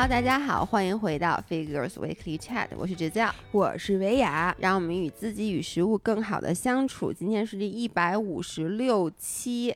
[0.00, 7.12] Hello，大家好，欢迎回到 Figures Weekly Chat，我是 Giselle，我是维雅，让我们与自己与食物更好的相处。
[7.12, 9.74] 今天是第一百五十六期，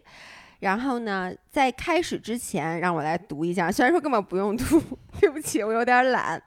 [0.60, 4.80] 然后呢，在开始之前，让我来读一下，虽然说根本不用读，
[5.18, 6.40] 对不起，我有点懒。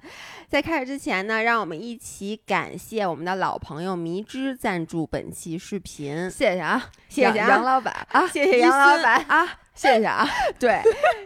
[0.47, 9.59] 在开始之前呢，让我们一起感谢我们的老朋友迷之赞助本期视频，谢谢啊，谢谢杨老板啊，谢谢杨老板啊。
[9.75, 10.25] 谢谢啊，
[10.57, 10.81] 对，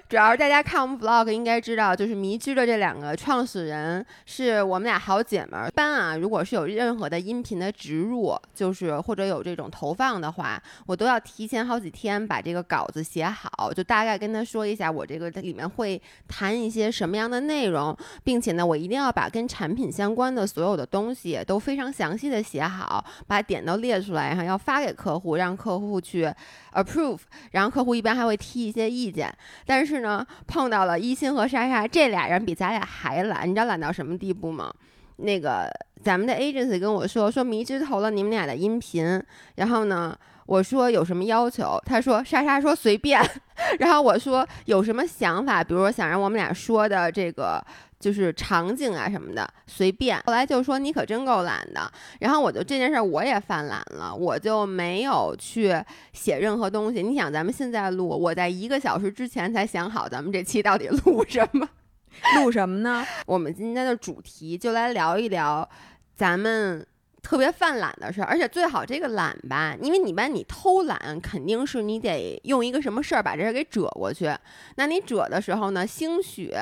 [0.10, 5.68] 主要是大家看我们 vlog 应该知道，就是迷之的这两个创始人是我们俩好姐们儿。
[5.68, 26.34] 一般啊，如果是有任何的音频的植入，就是或者有这种投放的话，我都要提前好几天把这个稿子写好，就大概跟他说一下我这个里面会谈一些什么样的内容，并且呢，我一定要把把跟产品相关的所有的东西都非常详细的写好，把点都列出来，然后要发给客户，让客户去
[26.74, 27.20] approve，
[27.52, 28.40] 然后客户一般还会。
[28.40, 29.30] 提一些意见，
[29.66, 34.74] 但是呢，碰到了一心和莎莎这俩人比咱俩还懒，你知道懒到什么地步吗？
[35.18, 35.70] 那个
[36.02, 39.22] 咱们的 agency 跟我说说迷之投了你们俩的音频，
[39.56, 43.22] 然后呢，我说有什么要求，他说莎莎说随便，
[43.80, 47.62] 然后我说有什么想法，比如说想让我们俩说的这个。
[48.00, 55.76] 就是场景啊什么的随便，后来就说你可真够懒的，然后我就这件事我也犯懒了，我就没有去
[56.14, 57.04] 写任何东西。
[57.04, 61.68] 你想咱们现在录，我在一个小时之前才想好咱们这期到底录什么，
[62.42, 63.06] 录什么呢？
[63.28, 65.68] 我们今天的主题就来聊一聊
[66.16, 66.88] 咱们
[67.22, 74.34] 特别犯懒的事儿，而且最好这个懒吧，因为你把你偷懒，肯定是你得用一个什么事儿把这事儿给折过去。
[74.78, 76.54] 那你折的时候呢，兴许。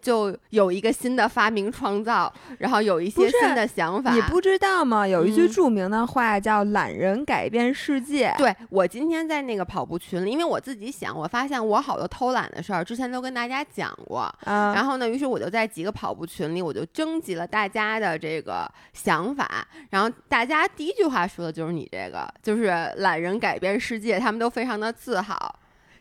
[0.00, 4.12] 就有一个新的发明创造，然后有一些新的想法。
[4.12, 5.06] 你不知道吗？
[5.06, 8.34] 有一句著名的话叫“懒人改变世界”。
[8.38, 14.32] 对我今天在那个跑步群里，因为我自己想，我发现我好多偷懒的事儿，之前都跟大家讲过。
[14.44, 19.66] 然后呢，于是我就在几个跑步群里，我就征集了大家的这个想法。
[19.90, 22.68] 然后大家第一句话说的就是你这个，就是
[22.98, 25.54] “懒人改变世界”，他们都非常的自豪。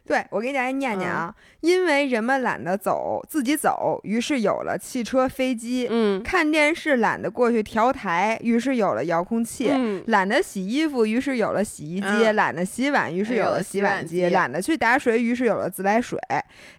[0.09, 1.31] 对，我给大家念念啊，
[1.61, 5.87] 因为人们懒得走，自己走，于是有了汽车、飞机。
[5.87, 9.69] 嗯，看电视懒得过去调台，于是有了遥控器。
[9.71, 12.31] 嗯，懒得洗衣服，于是有了洗衣机。
[12.31, 14.27] 懒得洗碗，于是有了洗碗机。
[14.29, 16.19] 懒得去打水，于是有了自来水。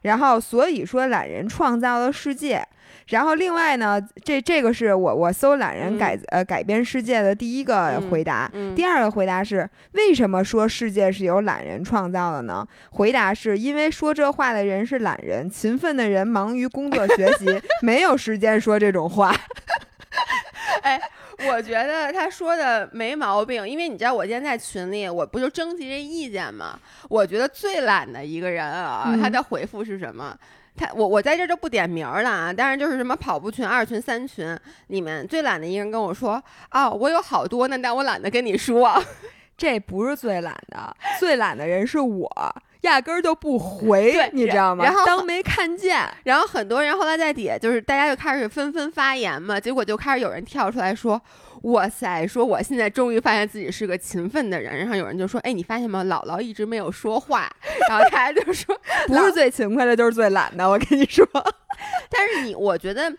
[0.03, 2.67] 然后，所以说，懒人创造了世界。
[3.09, 12.67] 然后另外呢，这这个是我我搜懒人改呃改变世界的第一个回答，第二个回答是为什么说世界是由懒人创造的呢？
[12.93, 17.47] 回答是因为说这话的人是懒人，勤奋的人忙于工作学习，
[17.83, 19.35] 没有时间说这种话。
[20.83, 21.01] 哎，
[21.49, 26.79] 我觉得他说的没毛病，因为你知道我今天在群里，我不就征集这意见吗？
[27.09, 30.37] 我觉得最懒的一个人啊，他的回复是什么？
[30.81, 38.91] 他我我在这就不点名了啊，但是就是什么跑步群、二群、三群里面最懒的一个人跟我说，哦，我有好多呢，但我懒得跟你说，
[39.59, 42.31] 这不是最懒的，最懒的人是我，
[42.81, 44.83] 压根儿就不回，你知道吗？
[44.85, 51.21] 然后当没看见，然后很多人后来在底下就是大家就开始纷纷发言嘛，结果就开始有人跳出来说。
[51.63, 52.27] 哇塞！
[52.27, 54.79] 说我现在终于发现自己是个勤奋的人。
[54.79, 56.05] 然后有人就说：“哎，你发现吗？
[56.05, 57.51] 姥姥一直没有说话。”
[57.89, 58.75] 然后大家就说：
[59.07, 61.27] “不是最勤快的，就是最懒的。”我跟你说。
[62.09, 63.13] 但是你，我觉得，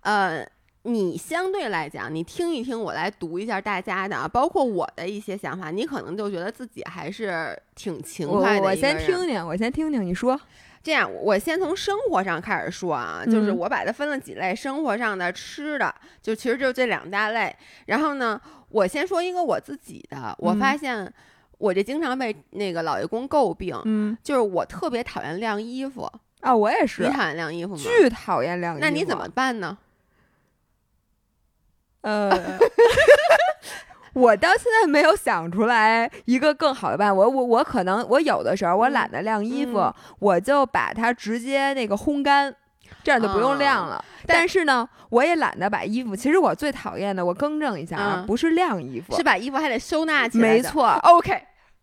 [0.00, 0.46] 呃，
[0.82, 8.62] 你相对来讲，你听一听我来读一下大家的，包括我的一些想法，你可能就觉得自己还是挺勤快的。
[8.62, 10.38] 我先听听，我先听听你说。
[10.82, 17.54] 这样，我先从生活上开始说啊，就是我把它分了几类，生活上的吃的，就其实就这两大类。
[17.86, 21.12] 然后呢，我先说一个我自己的，我发现
[21.58, 26.10] 我这经常被那个老爷公诟病，嗯，就是我特别讨厌晾衣服
[26.40, 27.80] 啊，我也是，你讨厌晾衣服吗？
[27.80, 29.78] 巨讨厌晾衣服，那你怎么办呢？
[32.00, 32.58] 呃。
[34.14, 37.14] 我到现在没有想出来一个更好的办法。
[37.14, 42.54] 我我我可能我有的时候我懒得晾衣服，我就把它直接那个烘干，
[43.02, 44.04] 这样就不用晾了。
[44.26, 46.14] 但是呢，我也懒得把衣服。
[46.14, 50.48] 其实我最讨厌的，我更正一下啊，不是晾衣服，是把衣服还得收纳起来。
[50.48, 51.42] 没错，OK。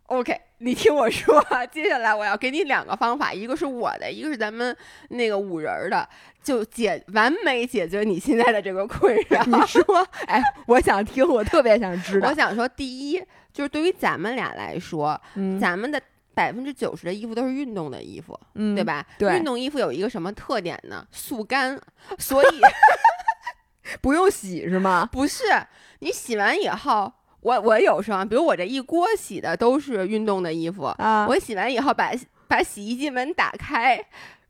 [0.10, 4.76] OK，你听我说，接下来我要给你两个方法，一个是我的，一个是咱们
[5.10, 6.08] 那个五人的，
[6.44, 9.44] 就解完美解决你现在的这个困扰。
[9.46, 9.84] 你 说，
[10.28, 12.30] 哎，我想听，我特别想知道。
[12.30, 13.24] 我想说，第一
[13.54, 15.20] 就是对于咱们俩来说，
[15.60, 16.02] 咱们的
[16.34, 19.06] 百分之九十的衣服都是运动的衣服，嗯，对吧？
[19.18, 21.06] 对，运动衣服有一个什么特点呢？
[21.12, 21.80] 速干，
[22.20, 22.62] 所以
[24.02, 25.08] 不用洗是吗？
[25.10, 25.44] 不是，
[26.00, 27.14] 你洗完以后。
[27.50, 31.26] 我我有双，比如我这一锅洗的都是运动的衣服啊。
[31.28, 32.12] 我洗完以后把
[32.48, 34.00] 把洗衣机门打开，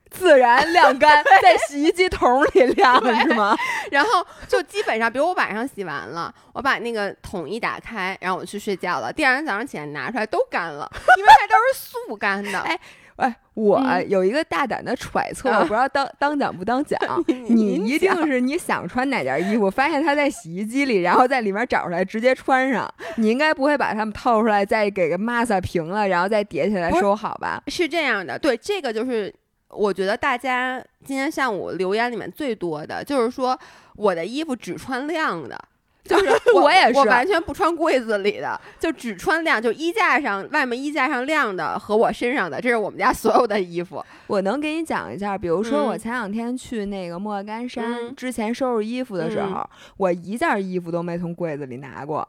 [0.10, 3.56] 自然晾干， 在洗衣机桶里晾是吗？
[3.90, 12.60] 然后就基本上，比如我晚上洗完了，我把那个桶一打开，然后我去睡觉了，第二天早上起来拿出来都干了，因为它都是速干的。
[12.68, 12.78] 哎。
[13.20, 17.00] 哎，我有一个大胆的揣测，我不知道当当讲不当讲。
[17.28, 22.92] 你一定是你想穿哪件衣服，发现它在洗衣机里，然后在里面找出来直接穿上。
[23.18, 27.62] 你应该不会把它们套出来，再给个抹撒平了，然后再叠起来收好吧？
[27.68, 29.34] 是这样的，对，这个就是
[29.70, 33.60] 我觉得大家今天上午留言里面最多的就是说，
[33.96, 35.60] 我的衣服只穿亮的。
[36.18, 36.28] 就是
[36.58, 44.04] 我也是，我完全不穿柜子里的，就只穿亮，就衣架上外面衣架上亮的和我身上的，这是我们家所有的衣服。
[44.26, 52.28] 我能给你讲一下，比如说我前两天去那个莫干山之前收拾衣服的时候，我一件衣服都没从柜子里拿过，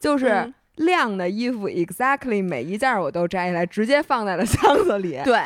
[0.00, 5.20] 就是亮的衣服，exactly 每一件我都摘下来，直接放在了箱子里。
[5.24, 5.40] 对。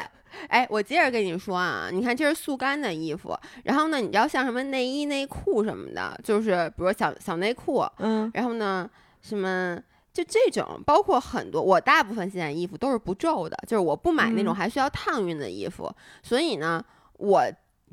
[0.48, 8.88] 哎，我接着跟你说啊，你看这是速干的衣服，然后呢，你知道像什么内衣、内裤什么的，就是比如小小内裤，嗯，然后呢，
[9.20, 9.78] 什么
[10.12, 15.92] 就这种，包括很多，我大部分现在衣服都是不皱的，就是我不买那种还需要烫熨的衣服，
[16.22, 16.84] 所以呢，
[17.19, 17.42] 我。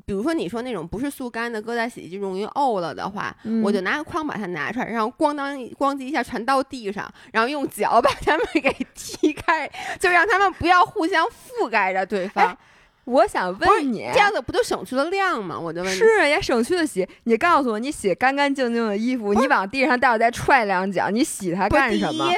[0.04, 9.70] 比如说你说那种不是速干的，搁在洗衣机容易沤了的话，我就拿个筐把它拿出来，然后咣当咣叽一下全到地上，然后用脚把它们给 踢开，
[10.00, 12.56] 就让它们不要互相覆盖着对方。
[13.04, 15.58] 我想问你，这样子不就省去了量吗？
[15.58, 17.08] 我就问，是也省去了洗。
[17.24, 22.32] 你告诉我，你洗干干净净的衣服，你往地上倒再踹两脚，你洗它干什么？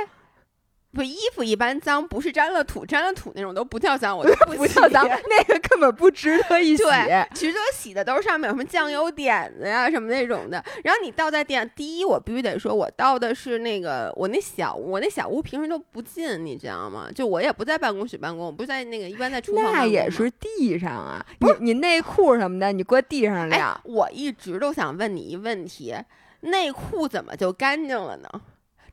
[0.94, 6.82] 不，衣服一般脏，不是沾了土，沾了土那种都不叫脏，我 都不叫脏，那个根本不值得一洗。
[6.82, 10.64] 对，值得洗的都是上面有什么酱油点子呀，什么那种的。
[10.84, 17.08] 然后你倒在地上，第一我必须得说，我倒的是那个我那小屋，我那小屋平时都不进，你知道吗？
[17.14, 19.72] 就我也不在办公室办公，我不在那个一般在厨房。
[19.72, 23.80] 那也是地上啊，你你内裤什么的，你搁地上晾。
[23.84, 25.94] 我一直都想问你一问题，
[26.40, 28.28] 内裤怎么就干净了呢？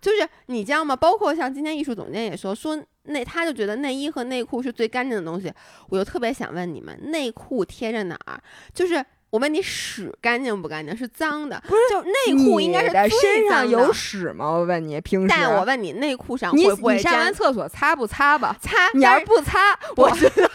[0.01, 0.95] 就是你知道吗？
[0.95, 5.53] 包括像今天艺术总监也说说内，他就觉得内衣和内裤是最干净的东西。
[5.89, 8.41] 我就特别想问你们，内裤贴着哪儿？
[8.73, 10.97] 就是我问你屎干净不干净？
[10.97, 11.61] 是脏的？
[11.67, 14.45] 不是，就内裤应该是身上有屎吗？
[14.49, 15.27] 我问你，平时？
[15.29, 18.57] 但我问你，内裤上你你上完厕所擦不擦吧？
[18.59, 18.89] 擦。
[18.93, 20.49] 你要是不擦，我觉得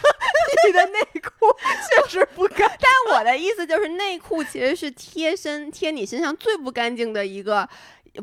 [0.65, 1.47] 你的内裤
[1.89, 2.69] 确实不干。
[2.79, 7.67] 但我的意思就是，内裤其实是贴身贴你身上最不干净的一个。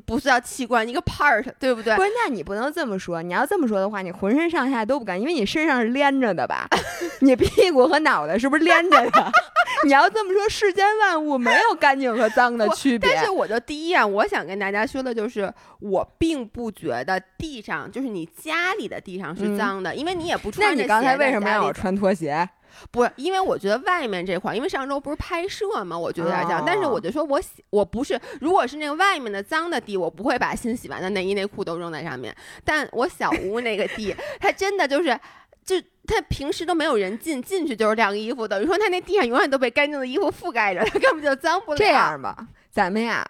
[0.07, 1.95] 不是叫器官一个 part，对不对？
[1.97, 3.23] 不是，那你不能这么说。
[3.23, 6.69] 你要这么说的话，你浑身上下都不干，因为你身上是连着的吧？
[7.21, 9.33] 你屁股和脑袋是不是连着的？
[9.85, 13.15] 你要这么说，世间万物没有干净和脏的区别。
[13.15, 20.69] 但是，我就第一啊，我想跟大家说的就是，我并不觉得地上就是你家里的地上是脏的，因为你也不穿。
[20.69, 22.49] 那你刚才为什么让我穿拖鞋？
[22.91, 26.63] 不是，因为我觉得外面这块，因为上周不是拍摄嘛，我觉得有点脏。
[26.65, 32.35] 但是我就说我洗，我不是，如果是那个外面的脏的地，我不会把新洗完的内衣内裤都扔在上面。
[32.65, 35.19] 但我小屋那个地，它真的就是，
[35.65, 41.79] 就它平时都没有人进，进去就是晾衣服，等于说它那地上永远都被干净的衣服覆盖着，它根本就脏不了。
[41.79, 43.27] 这样吧，咱们呀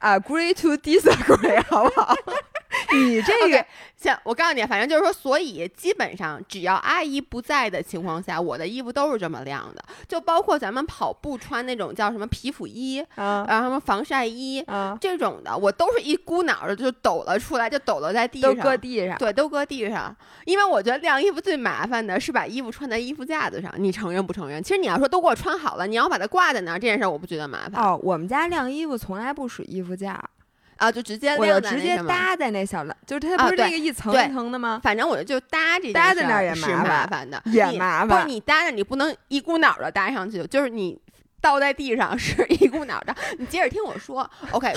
[0.00, 2.14] ，agree to disagree， 好不好？
[2.96, 20.16] 你这个，像我告诉你，反正就是说，所以基本上只要阿姨不在的情况下，我的衣服都是这么晾的，就包括咱们跑步穿那种叫什么皮肤衣啊，然后什么防晒衣啊这种的，我都是一股脑的就抖了出来，就抖了在地上，都搁地上，对，都搁地上。
[20.44, 24.62] 因为我觉得晾衣服最麻烦的是把衣服穿在衣服架子上，你承认不承认？
[24.62, 27.82] 其实你要说都给我穿好了，你要把它挂在那儿，这件事我不觉得麻烦。
[27.82, 30.18] 哦，我们家晾衣服从来不使衣服架。
[30.78, 34.80] 啊，就直接我就直接搭在那小篮，就是它不是那个一层一层的吗？
[34.82, 38.08] 反正我就搭这搭在那儿也麻烦的，也麻烦。
[38.08, 40.96] 不是你搭着，你不能一股脑的搭上去，就是你
[41.40, 43.14] 倒在地上 是一股脑的。
[43.38, 44.72] 你接着听我说，OK？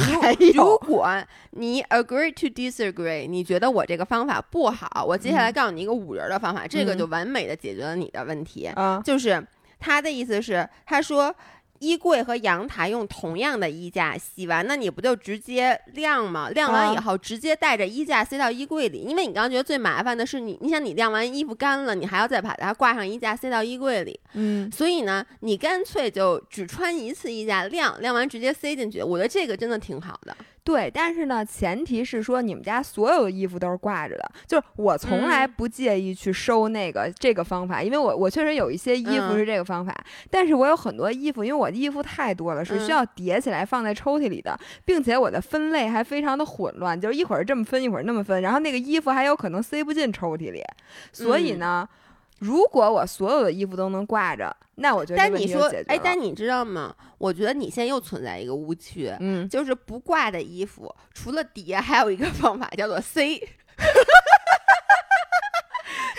[0.54, 1.08] 如如果
[1.52, 8.70] 你 agree to disagree，你觉得我这个方法不好，我接下来告诉你一个五人的方法，这个就完美的解决了你的问题。
[9.06, 9.46] 就是
[9.80, 11.36] 他的意思是，他说。
[11.82, 16.48] 衣柜和阳台用同样的衣架，洗完那你不就直接晾吗？
[16.52, 30.38] 晾完以后直接带着衣架塞到衣柜里，因为你刚刚觉得最麻烦的是你，你想你晾完衣服干了，你还要再把它挂上衣架塞到衣柜里，嗯，所以呢，你干脆就只穿一次衣架晾，晾完直接塞进去，我觉得这个真的挺好的。
[30.64, 34.32] 对，但是呢，前提是说你们家所有的衣服都是挂着的。
[34.46, 39.96] 就是我从来不介意去收那个这个方法，因为我我确实有一些衣服是这个方法，
[40.30, 50.62] 但是我有很多衣服，因为我的衣服太多了，是需要叠起来放在抽屉里的，并且我的分类还非常的混乱，就是一会儿这么分，一会儿那么分，然后那个衣服还有可能塞不进抽屉里，
[51.12, 51.90] 所以呢。
[52.42, 56.96] 如果我所有的衣服都能挂着，那我觉得但你说，哎，但你知道吗？
[57.20, 63.40] 我觉得你现在又存在一个误区，嗯，就是不挂的衣服，除了叠，还有一个方法叫做塞。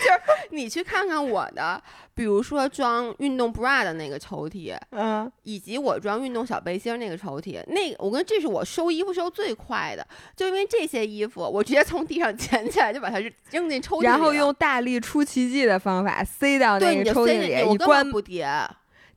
[0.03, 1.81] 就是你去看看我的，
[2.13, 10.05] 比如说装运动 bra 的那个抽屉，嗯，以及我装运动小背心那个抽屉，那我跟这是我收衣服收最快的，
[10.35, 13.19] 就因为这些衣服，我直接从地上捡起来就把它
[13.51, 18.47] 扔进抽屉，然后用大力出奇迹的方法塞到那个抽屉里，你关不叠。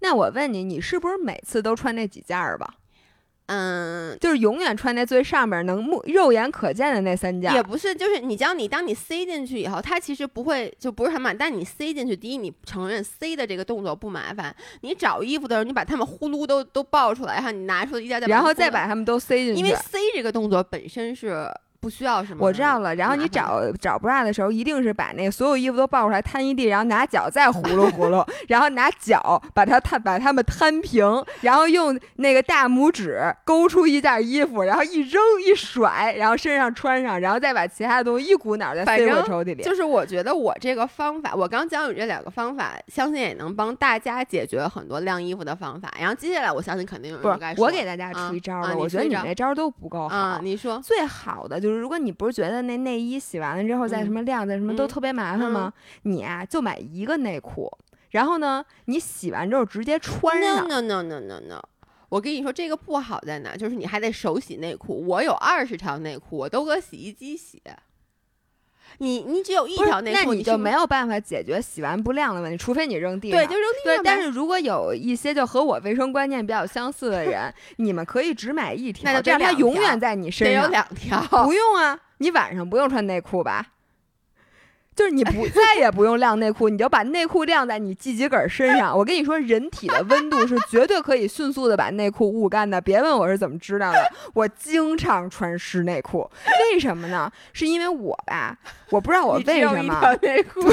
[0.00, 2.75] 那我问你，你是不是每次都穿那几件儿吧？
[3.47, 21.49] 嗯，就是永远穿在最上面能目肉眼可见的那三件，也不是，就是你将你当你塞进去以后，它其实不会就不是很满，但你塞进去，第一你承认塞的这个动作不麻烦，你找衣服的时候你把它们呼噜都都抱出来，然后你拿出来一件件，然后再把它们都塞进去，因为塞这个动作本身是。
[21.80, 22.38] 不需要是吗？
[22.40, 22.95] 我知道了。
[22.95, 31.04] 然后你找找 bra 的时候，一定是把那个所有衣服都抱出来摊一地，然后拿脚再呼噜呼噜，然后拿脚把它摊把它们摊平，
[31.42, 39.62] 然后用那个大拇指勾出一件衣服，然后一扔一甩，然后身上穿上，然后再把其他的东西一股脑的塞回抽屉里。
[39.62, 45.92] 就是我觉得我这个方法，我刚教你这两个方法，相信也能帮大家解决很多晾衣服的方法。
[45.99, 47.66] 然后接下来，我相信肯定有人该说。
[47.66, 50.38] 我给大家出一招了，我觉得你那招都不够好。
[50.40, 51.56] 你说最好的。
[51.66, 55.73] 就是如果你不是觉得那内衣洗完了之后再什么晾再什么都特别麻烦吗？
[56.02, 57.71] 你啊就买一个内裤，
[58.11, 60.68] 然后呢你洗完之后直接穿上。
[60.68, 61.62] No no no no no，
[62.09, 65.06] 我跟你说这个不好在哪，就是你还得手洗内裤。
[65.06, 67.62] 我有二十条内裤，我都搁洗衣机洗。
[68.99, 73.38] 你你只有一条内裤，你就没有办法解决洗完不晾的问题，除非你扔地上。
[73.38, 73.97] 对，就扔地上。
[73.97, 80.65] 对，但是如果有一些就和我卫生观念比较相似的人， 你们可以只买一条，这样它永远在你身上。
[80.65, 81.21] 有两条。
[81.45, 83.67] 不用啊，你晚上不用穿内裤吧？
[84.97, 88.97] 就是你不 再也不用晾内裤，你就把内裤晾在你自己个儿身上。
[88.97, 92.81] 我跟你说，人体的温度是绝对可以迅速的把内裤捂干的。
[92.81, 96.29] 别问我是怎么知道的，我经常穿湿内裤。
[96.73, 97.31] 为什么呢？
[97.53, 98.57] 是因为我吧，
[98.91, 100.17] 我不知道我为什么。
[100.23, 100.62] 内裤。
[100.62, 100.73] 对，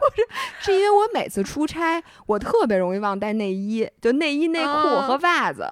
[0.00, 0.28] 不是，
[0.60, 5.68] 是因为我每次出差，我特别容易忘带内衣，就内衣、内裤和袜子，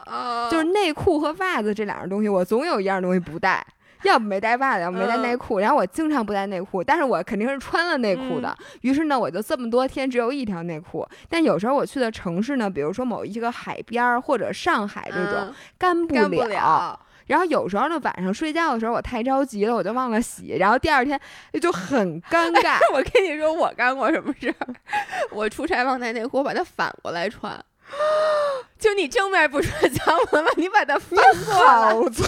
[0.50, 3.64] 就是内裤和袜子这两样东西，我总有一样东西不带。
[4.02, 8.54] 要不没带袜子，要不没带内裤，然后我经常不带内裤，但是我肯定是穿了内裤的。
[8.80, 11.06] 于是呢，我就这么多天只有一条内裤。
[11.28, 16.98] 但有时候我去的城市呢，比如说某一个海边儿或者上海这种，干不了。
[17.26, 21.18] 然后有时候呢，晚上睡觉的时候我太着急了，我就忘了洗，然后第二天
[21.60, 22.78] 就很尴尬。
[22.92, 24.74] 我跟你说，我干过什么事儿？
[25.30, 27.58] 我出差忘带内裤，我把它反过来穿。
[28.78, 30.50] 就你正面不穿脏了吗？
[30.56, 32.26] 你把它翻过来，好聪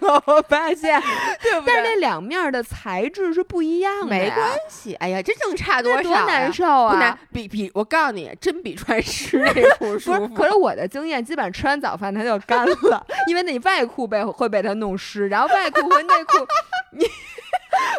[0.00, 0.22] 明啊！
[0.26, 0.98] 我发现，
[1.42, 1.74] 对不对？
[1.74, 4.94] 但是那两面的材质是不一样的，没关系。
[4.94, 6.02] 哎呀，这能差多少？
[6.02, 7.18] 多难受啊！
[7.34, 10.28] 比比，我告诉你，真比穿湿内裤舒服。
[10.28, 16.46] 可是我的经验，基本上吃完早饭它就干了， 因为你外裤被会被它弄湿，然后外裤和内裤，
[16.96, 17.06] 你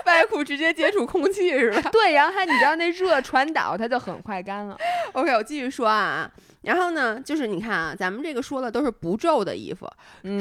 [0.05, 1.89] 外裤直接接触空气是吧？
[1.91, 4.75] 对，然后它你知道那热传导，它就很快干了。
[5.11, 6.27] OK，我继续说啊。
[6.61, 9.89] 然后呢，就是你看啊，咱们这个说的都是不皱的衣服，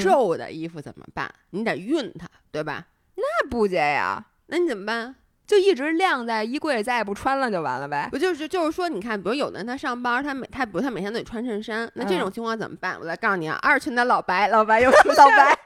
[0.01, 1.33] 皱的衣服怎么办？
[1.51, 2.87] 你得熨它，对吧？
[3.15, 5.15] 那不接呀，那你怎么办？
[5.47, 8.09] 就一直晾在衣柜里，再也不穿了就完了呗？
[8.11, 12.99] 不就是就是说，你看，比如有的人他上班，他每他比如他每天都得穿衬衫，那这种情况怎么办？
[13.01, 15.59] 我来告诉你啊，二群的老白，老白又老白，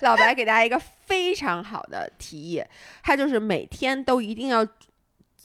[0.00, 2.64] 老白给大家一个非常好的提议，
[3.02, 4.66] 他就是每天都一定要。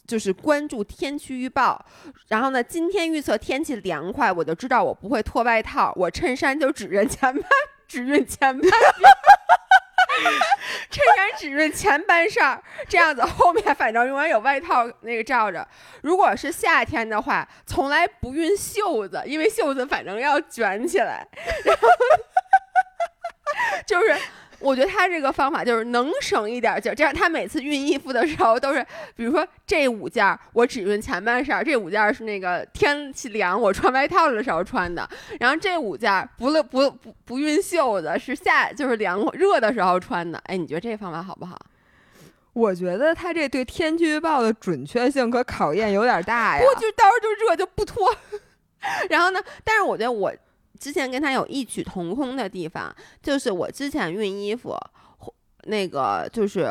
[0.07, 1.83] 就是关注天气预报，
[2.27, 7.43] 然后呢，今天预测天气凉快，我就知道我不会脱外套，我衬衫就只熨前半，
[7.87, 8.69] 只熨前半，
[10.91, 12.41] 衬衫只熨前半身，
[12.87, 15.67] 这样子后面反正永远有外套那个罩着。
[16.01, 21.27] 如果是夏天的话，从来不熨袖子，因为袖子反正要卷起来，
[21.65, 21.87] 然后
[23.87, 24.15] 就是。
[24.65, 28.83] 我觉得他这个方法就是能省一点劲儿，这样他每次熨衣服的时候都是，
[29.15, 35.07] 比如说这五件我只熨前半身，这五件是那个天气凉我穿外套的时候穿的，
[35.39, 40.41] 然后这五件不了不不不熨袖子是夏就是凉热的时候穿的。
[40.45, 41.55] 哎，你觉得这方法好不好？
[42.53, 46.63] 我觉得他这对天气预报的准确性可考验有点大呀。
[46.63, 48.11] 不就到时候就热就不脱，
[49.11, 49.39] 然后呢？
[49.63, 50.33] 但是我觉得我。
[50.79, 54.75] 之前跟他有异曲同工的地方，就是我之前熨衣服，
[55.63, 56.69] 那个就是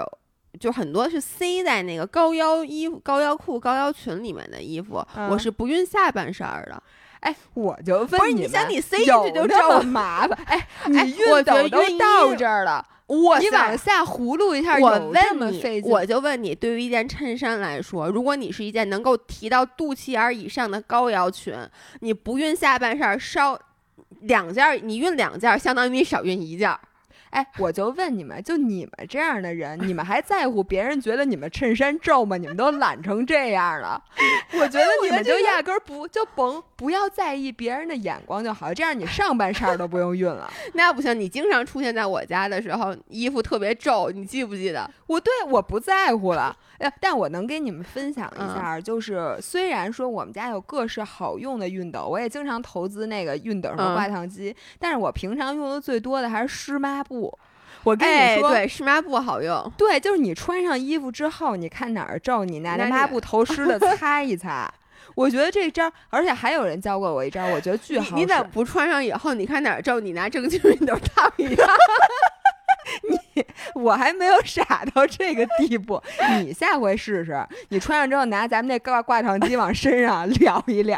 [0.60, 6.82] 就很多是塞在那个高腰衣服、高腰裤、高腰裙里面的衣服，我是不熨下半身的。
[7.20, 10.38] 哎，我就问你，不是你想你塞进去就这么麻烦？
[10.44, 13.76] 哎， 你熨都到这儿了，我你往！
[13.78, 15.80] 下葫芦一下，我有这么问你？
[15.84, 21.54] 我就问你，对于一件衬衫来说，如果你是一件能够提到肚脐眼儿以上的高腰裙，
[22.00, 23.58] 你不熨下半身儿，稍
[24.22, 26.80] 两件儿，你运两件儿，相当于你少运一件儿。
[27.34, 32.36] 哎，我就问你们，就你们这样的人，你们还在乎别人觉得你们衬衫皱吗？
[32.36, 34.00] 你们都懒成这样了，
[34.54, 40.48] 我觉得你们就压根儿不就甭不要在意别人的眼光就好，这样你上半身都不用熨了。
[40.74, 44.88] 那不行，你经常出现在我家的时候，衣服特别皱，你记不记得？
[45.08, 57.23] 我对我不在乎了，哎，但我能跟你们分享一嗯下儿，就是虽然说我们家有各式好用的熨斗，我也经常投资那个熨斗和嗯挂烫机，但是我平常用的最多的还是湿抹布。
[57.84, 59.72] 我跟哎，你说，对，湿抹布好用。
[59.76, 64.72] 对，就是你穿上衣服之后，你看哪儿皱，你拿那抹布头湿的 擦一擦。
[65.14, 68.14] 我觉得这招，而且还有人教过我一招，我觉得巨好使。
[68.14, 71.68] 你你咋不穿上以后，你看哪儿皱，你拿正经熨斗烫一烫？
[73.74, 76.00] 我还没有傻到这个地步，
[76.42, 80.96] 你下回试试，你穿上之后拿咱们那挂挂烫机往身上燎一燎，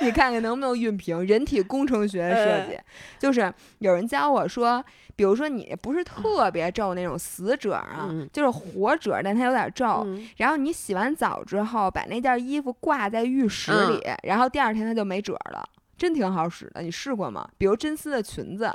[0.00, 1.24] 你看看能不能熨平。
[1.26, 2.78] 人体工程学的设计，
[3.18, 4.82] 就是有人教我说，
[5.14, 10.02] 比如说你不是特别皱那种死褶啊，嗯就是活褶，但它有点皱。
[10.06, 15.64] 嗯然后你洗完澡之后，把那件衣服挂在浴室嗯里，然后第二天它就没褶了，
[15.96, 16.80] 真挺好使的。
[16.82, 17.48] 你试过吗？
[17.58, 18.72] 比如真丝的裙子，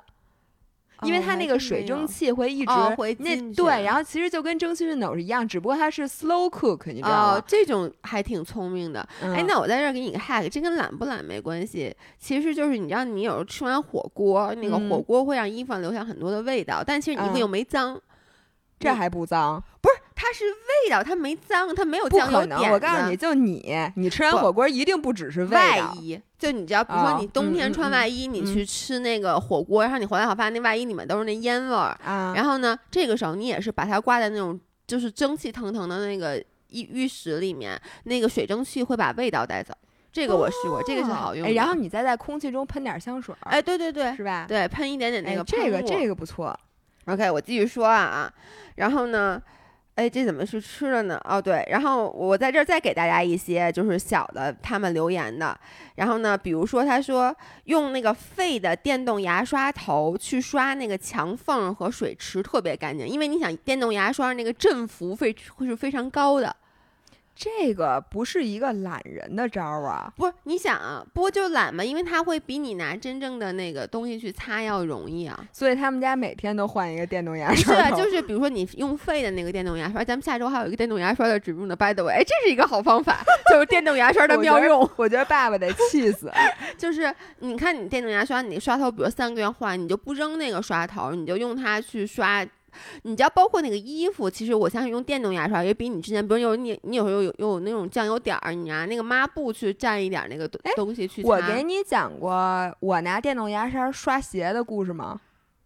[1.05, 7.33] 因为它那个水蒸气会一直、哦会那对，然后其实就跟蒸汽熨斗是一样，只不过它是 slow cook，你知道吗？
[7.35, 9.07] 哦，这种还挺聪明的。
[9.21, 17.99] 嗯哎，那我在这儿给你个 hack，这跟懒不懒没关系，其实就是你知道，你有时候吃完火锅，那个火嗯锅会让衣服上留下很多的味道，但其实你衣服嗯又没脏，
[18.79, 19.63] 这还不脏？
[19.81, 22.59] 不是，它是味道，它没脏，它没有不酱油可能！
[22.59, 25.79] 点我告诉你，就你，你吃完火锅一定不只是味外。
[25.95, 36.37] 衣，就你知道，比如说哦你冬天穿外衣，你嗯去吃那个火锅，然后你回来好发现那外衣里面都是那烟味儿，啊，然后呢，这个时候你也是把它挂在那种就是蒸汽腾腾的那个
[36.69, 39.73] 浴浴室里面，那个水蒸气会把味道带走。
[40.11, 41.49] 这个我试过，这个是好用的。
[41.49, 44.45] 哎然后你再在空气中喷点香水儿，哎，对对对是吧？
[44.47, 46.09] 对，喷一点点那哎个这个这个。
[46.09, 46.55] 个不错。
[47.05, 48.31] OK，我继续说啊，
[48.75, 49.41] 然后呢，
[49.95, 51.21] 哎，这怎么是吃的呢？
[51.23, 55.55] 哦，对，然后我在这儿再给大家一些就是小的他们留言的，
[55.95, 66.55] 然后呢，比如说他说用那个废的电动牙刷头去刷那个墙缝和水池特别干净，因为你想电动牙刷那个振幅会会是非常高的。
[67.35, 75.43] 这个不是一个懒人的招儿啊，不是你想啊，不过就懒嘛，因为它会比你拿真正的那个东西去擦要容易啊。
[75.51, 77.91] 所以他们家每天都换一个电动牙刷是啊。
[77.91, 81.75] 就是比如说你用废的那个电动牙刷，咱们下周还有一个电动牙刷的植入呢。
[81.75, 84.87] By the way，哎，这是一个好方法， 就是电动牙刷的妙用。
[84.95, 86.31] 我觉得爸爸得气死。
[86.77, 92.45] 就是你看你电动牙刷，你刷头，比如三个月换，你就不扔那个刷头，你就用它去刷。
[93.03, 101.29] 你知道，包括那个衣服，其实我相信用电动牙刷也比你之前，比如有你你有时候有有那种酱油点儿，你拿那个抹布去蘸一点那个东西去擦。
[101.29, 105.19] 我给你讲过我拿电动牙刷刷鞋的故事吗？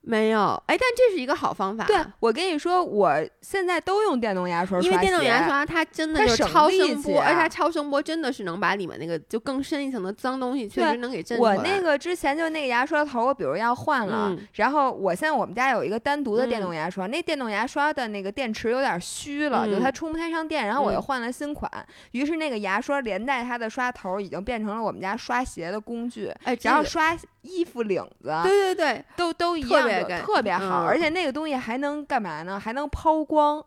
[0.07, 1.83] 没有，哎，但这是一个好方法。
[1.85, 11.55] 对，我跟你说，我现在都用电动牙刷刷鞋，因为电动牙刷它真的它超声波，而且啊它超声波真的是能把里面那个就更深一层的脏东西确实能给震出来。
[11.57, 21.69] 我那个之前就那个牙刷头，我比如要换了，嗯然后我现在我们家有一个单独的电嗯动牙刷，那电动牙刷的那个电池有点虚了，就它嗯充不太上电，然后我又嗯换了新款，
[22.11, 32.59] 于是那个牙刷连带它的刷头已经变成了我们家刷鞋的工具，哎，这个然后刷衣服领子，对对对，都都一样的，特别好，嗯而且那个东西还能干嘛呢？
[32.59, 33.63] 还能抛光。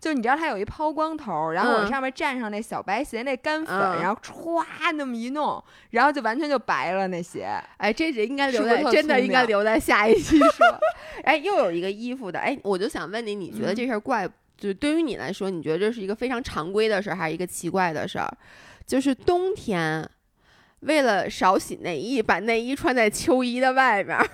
[0.00, 4.64] 就你知道它有一抛光头，然后我嗯上面蘸上那小白鞋那干粉，嗯然后歘
[4.94, 7.50] 那么一弄，然后就完全就白了那鞋。
[7.76, 10.66] 哎，这是应该留在真的应该留在下一期说。
[11.22, 14.26] 哎，又有一个衣服的，哎，我就想问你，你觉得嗯这事儿怪？
[14.56, 18.30] 就对于你来说，你觉得这是一个非常常规的事儿，还是一个奇怪的事儿？
[18.86, 20.08] 就是冬天，
[20.80, 24.26] 为了少洗内衣，把内衣穿在秋衣的外面儿。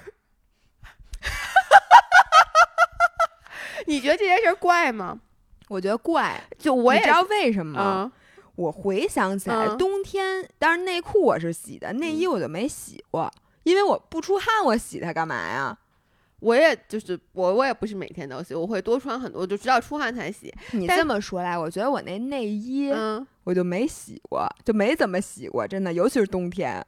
[3.87, 5.21] 你觉得这件事儿怪吗？
[5.69, 7.81] 我觉得怪，就我也你知道为什么？
[7.81, 8.13] 嗯
[8.57, 13.31] 我回想起来，嗯冬天，当然内裤我是洗的，内衣我就没洗过，
[13.65, 15.77] 因为我不出汗，我洗它干嘛呀？
[16.47, 20.55] 我也就是我，我也不是每天都洗，我会多穿很多，就直到出汗才洗。
[20.71, 26.87] 你这么说来，我觉得我那内衣嗯，我就没洗过，就没怎么洗过，真的，尤其是冬天。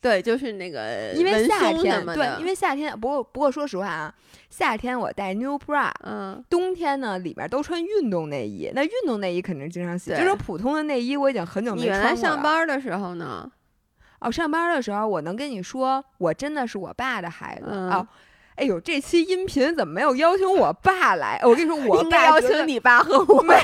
[0.00, 4.14] 对，就是那个因为夏天对因为夏天，不过不过说实话啊，
[4.48, 10.12] 夏天我带 new bra，嗯，冬天呢里面都穿运动内衣，那运动内衣肯定经常洗。
[10.12, 12.34] 就是普通的内衣，我已经很久没你原来穿过了。
[12.34, 13.50] 上班的时候呢？
[14.20, 18.08] 哦，上班的时候，我能跟你说，我真的是我爸的孩子、嗯哦。
[18.56, 21.40] 哎呦，这期音频怎么没有邀请我爸来？
[21.42, 23.42] 我跟你说，我应该邀请你爸和我。
[23.42, 23.54] 没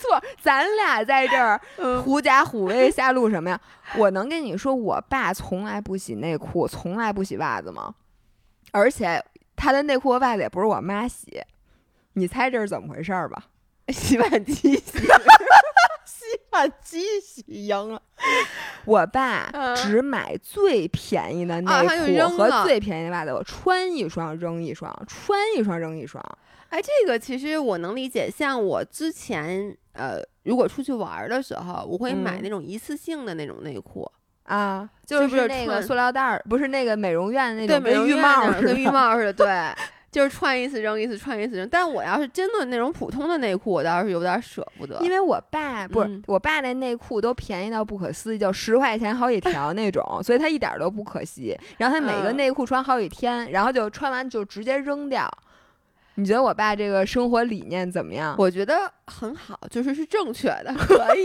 [0.00, 3.60] 错，咱俩在这儿 嗯狐假虎威瞎录什么呀？
[3.96, 7.94] 我能跟你说，我爸从来不洗内裤，从来不洗袜子吗？
[8.72, 9.22] 而且
[9.56, 11.42] 他的内裤和袜子也不是我妈洗，
[12.14, 13.44] 你猜这是怎么回事儿吧？
[13.92, 14.98] 洗碗机洗，
[16.30, 18.00] 洗碗机洗赢了。
[18.84, 21.70] 我爸嗯只买最便宜的内
[22.28, 26.22] 裤和最便宜的袜子，我穿一双扔一双，穿一双扔一双。
[26.68, 28.30] 哎，这个其实我能理解。
[28.30, 34.08] 像我之前呃，如果出去玩儿的时候，我会买嗯那种一次性的那种内裤，
[34.44, 38.74] 啊，就是那个塑料袋儿，不是那个美容院那对，种跟浴美容院跟帽似的。
[38.74, 41.68] 浴帽似的，对，就是穿一次扔一次，穿一次扔。
[41.68, 44.98] 但我要是真的那种普通的内裤，我倒是有点舍不得。
[45.02, 51.56] 因为我爸不是、嗯我爸那内裤都便宜到不可思议，就十块钱好几条那种，所以他一点儿都不可惜。
[51.78, 55.30] 然后他每个嗯内裤穿好几天，然后就穿完就直接扔掉。
[56.16, 58.34] 你觉得我爸这个生活理念怎么样？
[58.36, 61.22] 我觉得很好，就是是正确的， 可以。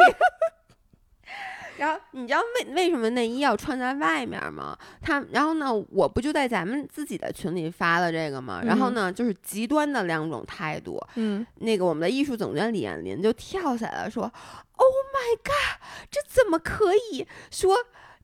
[1.77, 4.77] 然后你知道为为什么内衣要穿在外面吗？
[5.01, 8.61] 他然后呢，我不就在咱们自己的群里发了这个吗？
[8.63, 11.01] 然后呢，就是极端的两种态度。
[11.15, 17.75] 嗯，那个我们的艺术总监李艳林就跳下来了，说：“Oh my god，这怎么可以说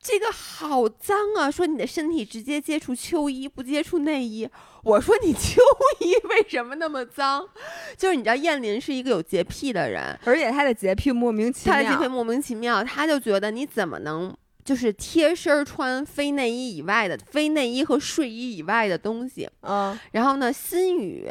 [0.02, 1.50] 这个好脏啊？
[1.52, 4.50] 说你的身体直接接触秋衣，不接触内衣。”
[4.84, 5.62] 我说：“你秋
[6.00, 7.48] 衣 为什么那么脏？
[7.96, 11.76] 就是你知道燕林是一个有洁癖的人，而且他的洁癖莫名其妙。
[11.78, 21.28] 他的洁癖莫名其妙，他就觉得你怎么能。”就是贴身穿非内衣以外的、非内衣和睡衣以外的东西，嗯，然后呢，心雨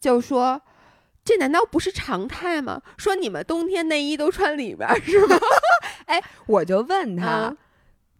[0.00, 0.60] 就说
[1.24, 2.80] ：“这难道不是常态吗？
[2.96, 5.36] 说你们冬天内衣都穿里边儿是吗
[6.06, 7.56] 哎我就问他，嗯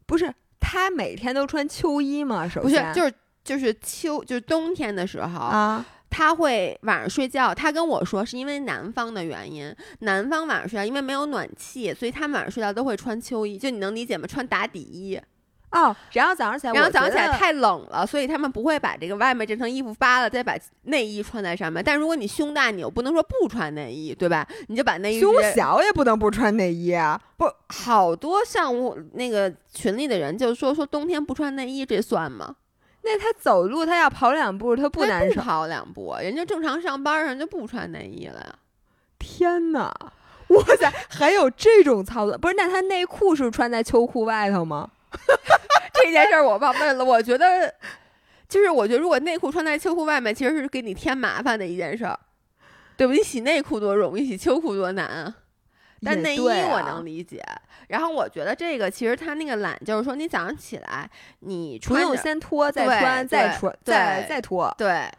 [0.09, 7.55] 不是他每天都穿秋衣吗？？”首不是先，就是就是秋就是冬天的时候，啊，他会晚上睡觉。
[7.55, 13.59] 他跟我说是因为南方的原因，南方晚上睡觉因为没有暖气，所以他们晚上睡觉都会穿秋衣。
[13.59, 14.27] 就你能理解吗？
[14.27, 15.21] 穿打底衣。
[15.71, 20.55] 哦，然后早上起来，然后早上起来太冷了，所以他们不会把这个外面这层衣服扒了，再把
[20.85, 21.83] 内衣穿在上面。
[21.85, 24.47] 但如果你胸大，你又不能说不穿内衣，对吧？
[24.69, 27.21] 你就把内衣胸小也不能不穿内衣啊。
[27.37, 32.57] 不好多像我那个群里的人就说说冬天不穿内衣这算吗？
[33.03, 35.41] 那他走路，他要跑两步，他不难受？
[35.41, 38.55] 跑两步，人家正常上班人就不穿内衣了呀。
[39.19, 39.95] 天哪！
[40.49, 42.39] 哇塞，还有这种操作？
[42.39, 44.89] 不是，那他内裤是穿在秋裤外头吗？
[45.95, 47.73] 这件事儿我忘问了，我觉得
[48.49, 52.19] 就是我觉得如果内裤穿在秋裤外面，其实是给你添麻烦的一件事儿，
[52.97, 53.13] 对不？
[53.13, 55.35] 你洗内裤多容易，洗秋裤多难啊。
[56.05, 57.45] 但内衣我能理解，
[57.89, 65.11] 然后我觉得这个其实它那个懒，就是说你早上起来你不用先脱再对穿，再对穿，再再脱，对，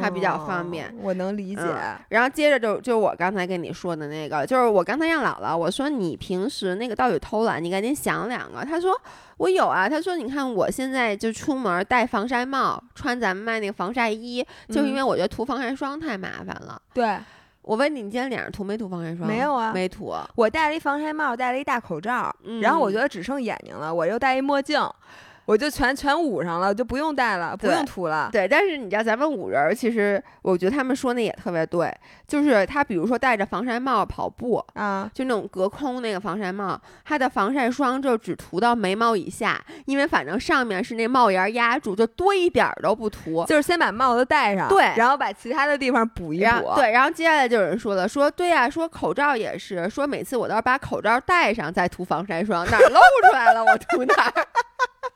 [0.00, 1.62] 它比较方哦便我能理解。
[1.62, 8.64] 嗯然后接着就就我刚才跟你说的那个，就是我刚才让姥姥我说你平时那个到底偷懒，你赶紧想两个。
[8.64, 8.98] 她说
[9.38, 16.80] 我有啊，她说你看我现在就出门戴防晒帽，穿咱们卖那个防晒衣，就是因嗯为我觉得涂防晒霜太麻烦了。
[16.92, 17.18] 对
[17.62, 19.26] 我问你，你今天脸上涂没涂防晒霜？
[19.26, 20.14] 没有啊没涂。
[20.34, 24.78] 我戴了一防晒帽，戴了一大口罩，然后我嗯觉得只剩眼睛了，我又戴一墨镜，
[25.46, 28.28] 我就全全捂上了，就不用戴了，不用涂了。
[28.32, 31.94] 对，但是你知道咱们五人儿，其实我觉得他们说那也特别对，
[32.26, 43.44] 就是他比如说戴着防晒帽跑步，啊，就那种隔空那个防晒帽，他的防晒霜就只涂到眉毛以下，因为反正上面是那帽檐压住，就多一点儿都不涂。
[43.44, 46.72] 就是先把帽子戴上，对然后把其他的地方补一补。
[46.76, 54.46] 对，然后接下来就有人说了，说对呀、说口罩也是，说每次我都要把口罩戴上再涂防晒霜，哪儿露出来了我涂哪儿，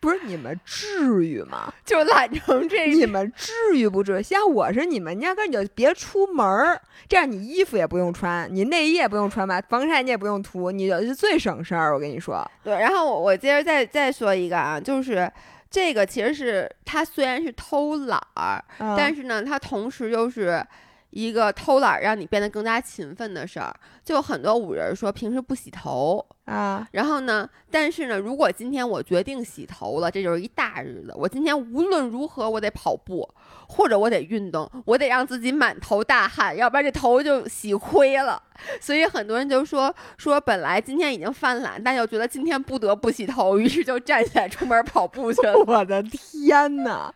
[0.00, 1.72] 不是你们至于吗？
[1.84, 4.22] 就懒成这你们至于不至于？
[4.22, 11.94] 像我是你们，你压根你就别出门儿，这样你衣服也不用穿，你内衣也不用穿吧，防晒你也不用涂，你就是最省事儿。
[11.94, 15.30] 我跟你说，对，然后我我接着再再说一个啊，就是
[15.70, 20.64] 这个其实是他虽然是偷懒儿，但是是呢，他同时又是
[21.12, 23.74] 一个偷懒让你变得更加勤奋的事儿。
[24.04, 31.12] 就很多五人说平时不洗头，啊，然后呢，但是呢，如果今天我决定洗头了，这就是一大日子。
[31.14, 33.28] 我今天无论如何我得跑步，
[33.68, 38.42] 或者我得运动，我得让自己满头大汗，要不然这头就洗亏了。
[38.80, 45.54] 所以很多人就说说本来今天已经犯懒，但又觉得今天不得不洗头，于是就站起来出门跑步去了。
[45.64, 47.14] 我的天呐！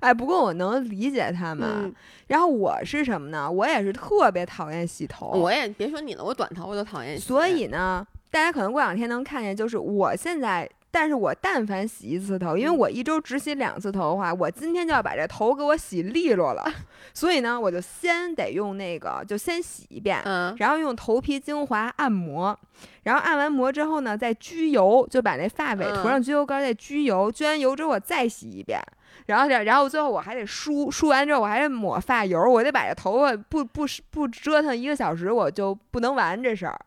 [0.00, 1.68] 哎，不过我能理解他们。
[1.84, 1.94] 嗯，
[2.28, 3.50] 然后我是什么呢？
[3.50, 7.22] 我也是特别讨厌洗头，我也别说你了，我短头我都讨厌洗。
[7.22, 16.64] 所以呢，大家可能过两天能看见，就是我现在但是我但凡洗一次头，因为我一周只洗两次头的话，我今天就要把这头给我洗利落了，
[17.12, 22.58] 所以呢，我就先得用那个，就先洗一遍，嗯，然后用头皮精华按摩，
[23.02, 28.80] 然后按完摩之后呢，再焗油，就把那发尾涂上焗油膏，再焗油，焗完油之后我再洗一遍。
[29.26, 36.80] 然后，然后最后我还得梳，梳完之后我还得抹发油，我得把这头发不不不折腾一个小时，我就不能完这事儿。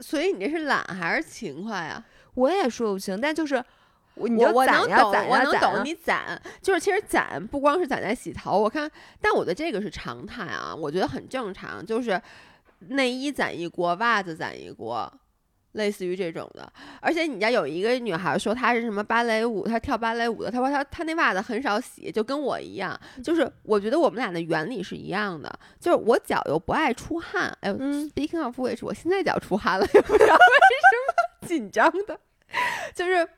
[0.00, 2.02] 所以你这是懒还是勤快呀？
[2.34, 3.62] 我也说不清，但就是
[4.14, 12.20] 我你就我能懂，我能懂你攒，就是其实攒不光是攒在洗头，我看，但我的这个是常态啊，我觉得很正常，就是
[12.88, 15.12] 内衣攒一锅，袜子攒一锅。
[15.74, 20.50] 类似于这种的，而且你家有一个女孩说她是什么芭蕾舞，她跳芭蕾舞的。
[20.50, 22.98] 她说她她那袜子很少洗，就跟我一样。
[23.22, 27.56] 就是我觉得我们俩的原理是一样的，就是我脚又不爱出汗。
[27.60, 30.40] 哎呦，Speaking of which，我现在脚出汗了，也不知道为
[30.80, 32.18] 什么紧张的，
[32.94, 33.28] 就是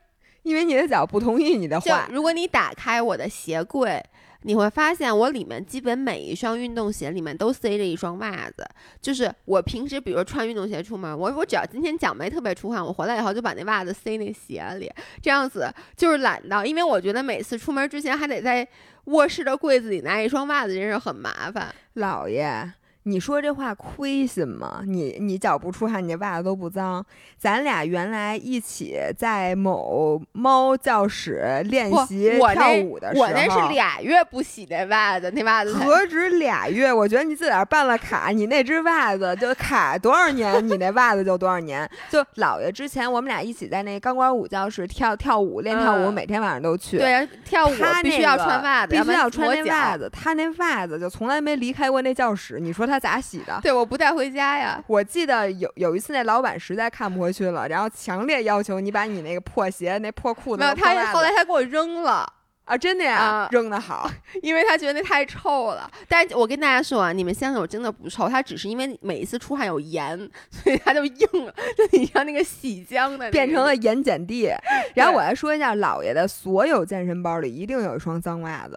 [0.42, 2.06] 因为你的脚不同意你的话。
[2.10, 4.02] 如果你打开我的鞋柜。
[4.46, 8.64] 你会发现我里面基本每一双运动鞋里面都塞着一双袜子，
[9.02, 14.88] 就是我平时比如穿运动鞋出门，我我只要今天脚没特别出汗，我回来以后就把那袜子塞那鞋里，
[15.20, 18.66] 这样子就是懒到，因为我觉得每次出门之前还得在
[19.06, 22.72] 卧室的柜子里拿一双袜子，真是很麻烦，老爷。
[23.08, 24.82] 你说这话亏心吗？
[24.84, 27.06] 你你脚不出汗，你袜子都不脏。
[27.38, 36.92] 咱俩原来一起在某猫教室练习跳舞的时候，我那是俩月不洗那袜子，那袜子何止俩月？
[36.92, 41.88] 我觉得你自个儿办了卡，你那只袜子就卡多少年，你那袜子就多少年。
[42.10, 46.98] 就姥爷之前我们俩一起在那钢管舞教室跳跳舞练跳舞，每天晚上都去。
[46.98, 47.70] 对，跳舞
[48.02, 50.10] 必须要穿袜子，必须要穿那袜子。
[50.12, 52.58] 他那袜子就从来没离开过那教室。
[52.58, 52.95] 你说他？
[52.96, 53.58] 他咋洗的？
[53.62, 54.82] 对，我不带回家呀。
[54.86, 62.32] 我记得有有一次，那老板实在看不回去了，然后强烈要求你把你那个破鞋、那破裤子，没有，他后来他给我扔了
[62.64, 62.76] 啊！
[62.76, 64.10] 真的呀，扔的好，
[64.42, 65.90] 因为他觉得那太臭了。
[66.08, 70.18] 但是我跟大家说啊，你们相信我真的不臭，它只是因为每一次出汗有盐，
[70.50, 74.50] 所以它就硬了，就你像那个洗浆的，变成了盐碱地。
[74.94, 78.76] 然后我来说一下，姥爷的所有健身包里一定有一双脏袜子。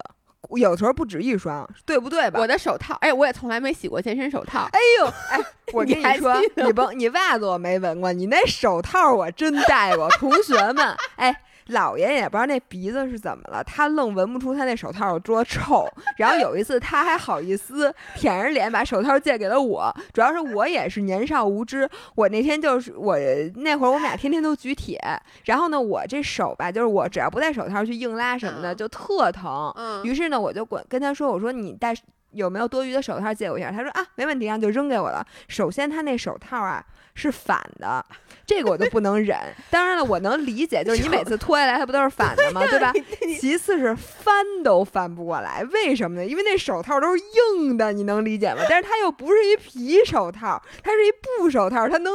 [0.58, 2.40] 有时候不止一双，对不对吧？
[2.40, 4.68] 我的手套，哎，我也从来没洗过健身手套。
[4.72, 5.40] 哎呦，哎，
[5.74, 10.10] 我跟你说，你甭，你袜子我没闻过，你那手套我真戴过。
[10.12, 11.42] 同学们， 哎。
[11.70, 15.88] 姥爷也不知道那鼻子是怎么了，他愣闻不出他那手套有多臭。
[16.18, 21.90] 然后有一次，他还好意思舔着脸把手套借给了我，主要是我也是年少无知。
[22.16, 23.18] 我那天就是我
[23.56, 25.00] 那会儿，我们俩天天都举铁，
[25.46, 29.74] 然后呢，我这手吧，就是我只要不戴手套去硬拉什么的，就特疼。
[30.04, 31.94] 于是呢，我就管跟他说：“我说你戴
[32.32, 36.84] 有没有多余的手套借我一下？”他说：“啊，没问题啊，就扔给我了。”首先，他那手套啊。
[37.16, 38.06] 是反的，
[38.48, 39.38] 这个我就不能忍。
[39.70, 42.62] 当然了，我能理解，就是你每次脱下来，它不都是反的吗？
[42.72, 42.94] 对吧？
[43.42, 46.26] 其次是翻都翻不过来，为什么呢？
[46.26, 47.22] 因为那手套都是
[47.58, 48.62] 硬的，你能理解吗？
[48.70, 52.14] 但是它又不是一皮手套，它是一布手套，它能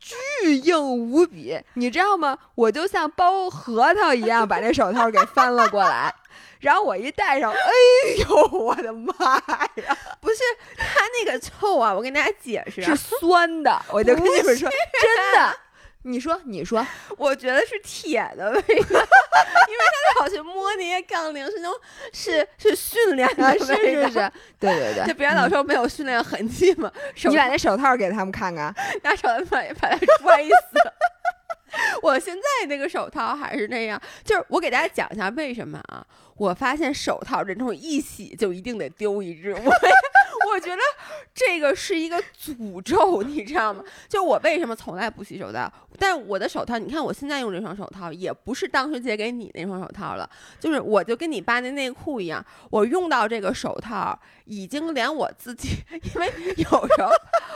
[0.00, 2.36] 巨硬无比，你知道吗？
[2.56, 6.12] 我就像剥核桃一样把那手套给翻了过来。
[6.62, 7.58] 然后我一戴上，哎
[8.18, 9.12] 呦， 我的妈
[9.84, 9.98] 呀！
[10.20, 10.36] 不是
[10.78, 13.82] 它那个臭啊，我跟大家解释，是酸的。
[13.90, 15.56] 我就跟你们说，真的。
[16.04, 16.84] 你说，你说，
[17.16, 19.84] 我觉得是铁的味道， 因为
[20.16, 21.80] 他老去摸那些杠铃，是那种
[22.12, 26.90] 是是训练的，是是是，对对对，就别人老说没有训练痕迹嘛。
[27.24, 30.92] 你把那手套给他们看看，拿手套把把它摔死。
[32.02, 36.04] 我现在那个手套还是那样，就是我给大家讲一下为什么啊？
[36.42, 39.70] 我发现手套这种一洗就一定得丢一只，我
[40.50, 40.82] 我觉得
[41.34, 43.82] 这个是一个诅咒，你知道吗？
[44.08, 45.70] 就我为什么从来不洗手套？
[45.98, 50.28] 但我的手套，你看我现在用这双手套，也不是当时借给你那双手套了，
[50.58, 55.68] 就是我就跟你爸那内裤一样，我用到这个手套，已经连我自己，
[56.14, 57.10] 因为有时候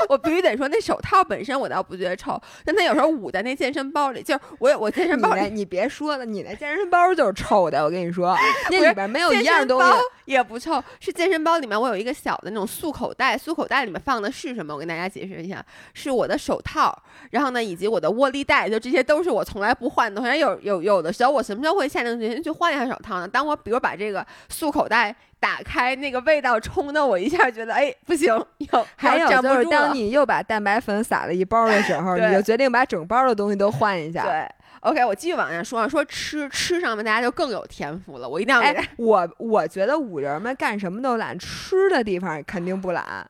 [0.08, 8.36] 我必须得说，那手套本身我倒不觉得臭，但它有时候捂在那健身包里，就是我我健身包里，你别说了，你那健身包就是臭的，我跟你说，
[8.70, 9.88] 那里边没有一样东西
[10.26, 14.74] 也不臭，是健身包里面我有一个小的那种束口袋，塑口袋里面放的是什么？
[14.74, 16.96] 我跟大家解释一下，是我的手套，
[17.30, 18.26] 然后呢，以及我的握。
[18.26, 23.26] 力带就这些都是我从来不换的，好像有有有的时候我什么时候会下定决心去换一下手套呢？
[23.28, 28.26] 当我比如把这个塑口袋打开，那个味道冲的我一下觉得哎不行，
[28.58, 34.24] 有还有就是当你又把蛋白粉撒了一包的时候， 你就决定把整包的东西都换一下。
[34.24, 34.46] 对
[34.86, 43.28] ，OK，我继续往下说啊，说吃吃上面大家就更有天赋了，我一定要给我我觉得五人们干什么都懒，吃的地方肯定不懒。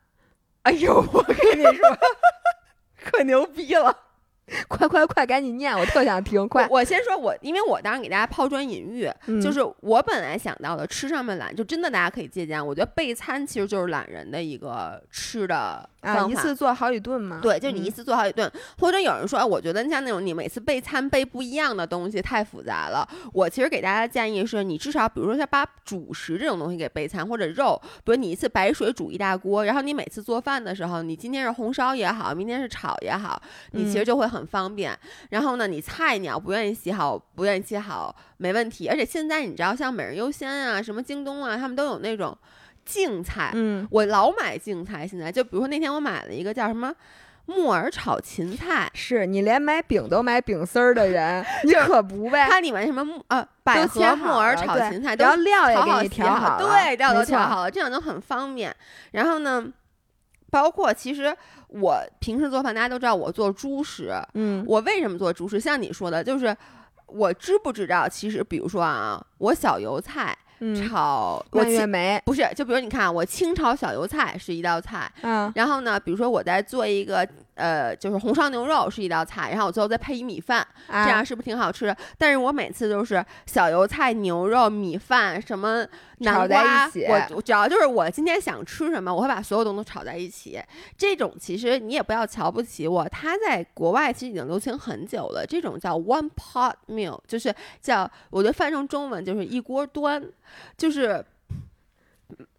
[0.62, 1.98] 哎呦，我跟你说，
[3.04, 4.02] 可牛逼了。
[4.68, 6.46] 快快快，赶紧念，我特想听。
[6.46, 9.10] 快，我先说，我因为我当时给大家抛砖引玉，
[9.42, 12.64] 就是我本来想到的吃上面懒，就真的大家可以借鉴。
[12.64, 17.40] 我觉得备餐其实就是懒人的一个吃的啊，一次做好几顿嘛。
[17.42, 23.06] 对，就你一次做好几顿，或者有人说，我觉得像那种你每次备餐备不一样的东西太复杂了。
[23.34, 33.38] 我其实给大家建议是，你至少比如说像把主食这种东西给备餐，或者肉，比如你一次白水煮一大锅，然后你每次做饭的时候，你今天是红烧也好，明天是炒也好，
[33.72, 34.46] 你其实就会很。
[34.46, 34.96] 方便，
[35.30, 38.86] 然后呢，你菜鸟不愿意洗好，不愿意切好，没问题。
[38.86, 42.38] 而且现在你知道，像每日优鲜啊，什么京东啊，他们都有那种
[42.86, 43.50] 净菜。
[43.54, 45.06] 嗯，我老买净菜。
[45.06, 46.94] 现在就比如说那天我买了一个叫什么
[47.44, 52.46] 木耳炒芹菜，是你连买饼都买饼丝儿的人， 你可不呗？
[52.48, 58.74] 它里面什么木呃百合木耳炒芹菜，然后料也给你调好了，对，料都调好了，这样就很方便。
[59.10, 59.66] 然后呢？
[60.48, 61.36] 包括其实
[61.68, 64.14] 我平时做饭，大家都知道我做猪食。
[64.34, 65.58] 嗯，我为什么做猪食？
[65.58, 66.56] 像你说的，就是
[67.06, 68.08] 我知不知道？
[68.08, 70.34] 其实，比如说啊，我小油菜
[70.74, 75.10] 炒蔓越莓，不是，就比如你看，我清炒小油菜是一道菜。
[75.22, 77.26] 嗯，然后呢，比如说我在做一个。
[77.56, 81.94] 呃，就是红烧牛肉是一道菜，然后我最后再配一米饭，这样是不是挺好吃？
[82.18, 85.86] 但是我每次都是小油菜、牛肉、米饭什么
[86.18, 90.62] 南瓜，我主要就是我今天想吃什么，我会把所有东西都炒在一起。
[90.98, 95.46] 这种其实你也不要瞧不起我，它在国外其实已经流行很久了。
[95.46, 100.22] 这种叫 one pot meal，就是叫我觉得翻成中文就是一锅端，
[100.76, 101.24] 就是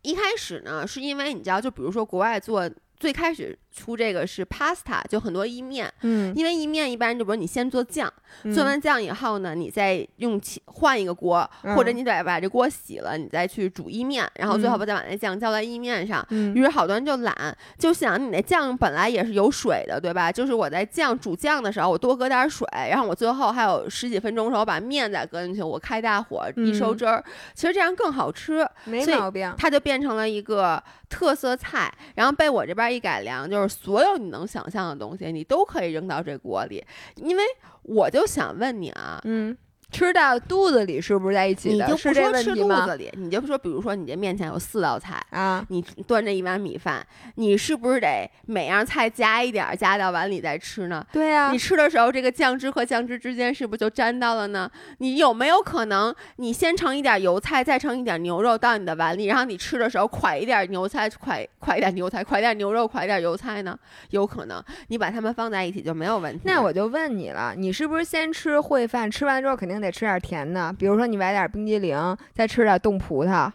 [0.02, 2.68] 一开始呢是因为你知道，就比如说国外做
[3.00, 3.56] 最开始。
[3.78, 8.12] 出这个是 pasta，就很多意面，嗯，因为意面一般就比如你先做酱，
[8.54, 16.26] 做完酱以后呢，你再用换一个锅，或者你得把这锅洗了，你再去煮意面，然后最后再把那酱浇在意面上。
[16.56, 20.32] 于是好多人就懒，就想你那酱本来也是有水的，对吧？
[20.32, 29.54] 就是我在酱煮酱的时候，我多搁点水，然后我最后还有十几分钟的时候，把面再搁进去，我开大火一收汁儿，其实这样更好吃，没毛病。
[29.56, 33.67] 它就变成了一个特色菜，然后被我这边一改良，就是。
[33.68, 36.84] 所有你能想象的东西，你都可以扔到这锅里，
[37.16, 37.44] 因为
[37.84, 39.58] 我就想问你啊，嗯。
[39.92, 41.86] 吃到肚子里是不是在一起的？
[41.86, 51.06] 你就不说吃肚子里，你就说，比如说你这面前有四道菜啊，你端着一碗米饭，你是不是得每样菜加一点，加到碗里再吃呢？
[51.12, 51.52] 对呀。
[51.52, 54.70] 你吃的时候，这个酱汁和酱汁之间是不是就沾到了呢？
[54.98, 63.78] 你有没有可能，你先盛一点油菜，再盛一点牛肉到你的碗里，然后你吃的时候，㧟一点牛菜，㧟㧟一点牛菜，㧟点牛肉，㧟点油菜呢？
[64.10, 66.42] 有可能，你把它们放在一起就没有问题。
[66.44, 70.74] 那我就问你了，你是不是先吃烩饭，吃完之后肯定得吃点甜的？
[70.74, 73.52] 比如说你买点冰激凌，再吃点冻葡萄，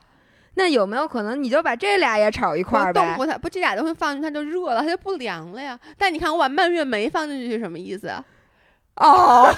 [0.55, 3.01] 那有没有可能你就把这俩也炒一块儿呗？
[3.01, 5.79] 冻葡萄不，这俩东西放进去它就热了，它就不凉了呀。
[5.97, 8.13] 但你看我把蔓越莓放进去是什么意思？
[8.97, 9.49] 哦，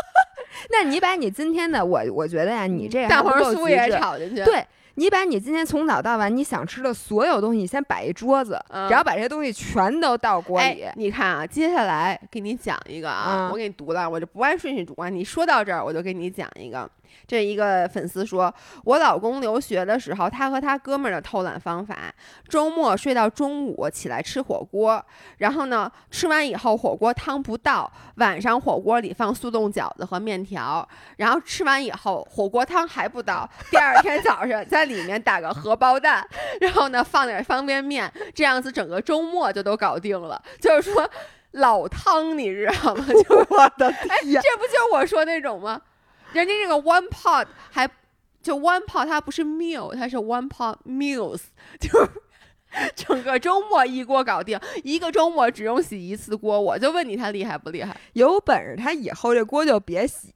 [0.72, 4.64] 那你把你今天的我，我觉得呀，你这蛋黄酥也炒进去，对。
[4.94, 10.84] 你把你今天从早到晚你想吃的所有东西，你先摆一桌子，然后把这些东西全都倒锅里。
[10.96, 15.08] 你看啊，接下来给你讲一个啊，我给你读了，我就不按顺序读啊。
[15.08, 16.90] 你说到这儿，我就给你讲一个。
[17.26, 18.52] 这一个粉丝说，
[18.84, 21.96] 我老公留学的时候，他和他哥们儿的偷懒方法：
[22.48, 25.04] 周末睡到中午起来吃火锅，
[25.38, 36.26] 然后呢，吃完以后火锅汤不倒，晚上火锅里放速冻饺子和面条，然后吃完以后火锅汤还不倒，第二天早上在里面打个荷包蛋，
[36.60, 40.40] 然后呢放点方便面，这样子整个周末就都搞定了。
[40.60, 41.08] 就是说
[41.52, 43.04] 老汤，你知道吗？
[43.28, 45.80] 就我的天，这不就是我说那种吗？
[46.32, 47.88] 人家这个 one pot 还
[48.42, 51.40] 就 one pot，它不是 meal，它是 one pot meals，
[51.78, 51.90] 就
[52.94, 56.60] 整个周末一锅搞定，一个周末只用洗一次锅。
[56.60, 57.96] 我就问你，它厉害不厉害？
[58.12, 60.32] 有本事它以后这锅就别洗，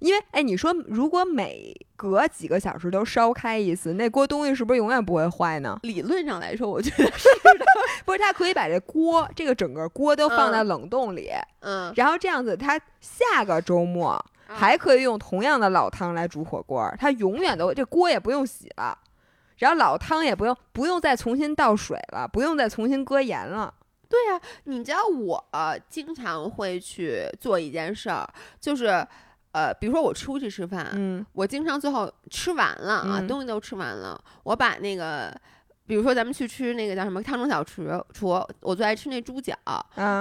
[0.00, 5.80] 因为哎，你说如果每隔几个小时都烧开一次，那锅东西是不是永远不会坏呢？
[5.82, 7.64] 理论上来说，我觉得 是的。
[8.04, 14.22] 不是，它可以把这锅这个整个锅都放在冷冻里，嗯，然后这样子，它下个周末。
[14.54, 18.96] 还可以用同样的老汤来煮火锅，它永远都这锅也不用洗了，
[19.58, 23.72] 然后老汤也不用不用再重新倒水了，不用再重新搁盐了。
[24.08, 25.44] 对呀，你知道我
[25.88, 28.28] 经常会去做一件事儿，
[28.60, 29.06] 就是
[29.52, 35.34] 呃，比如说我出去吃饭，嗯，我经常最后吃完了啊，东西都吃完了，我把那个，
[35.86, 38.28] 比如说咱们去吃那个叫什么汤中小厨，厨
[38.60, 39.56] 我最爱吃那猪脚，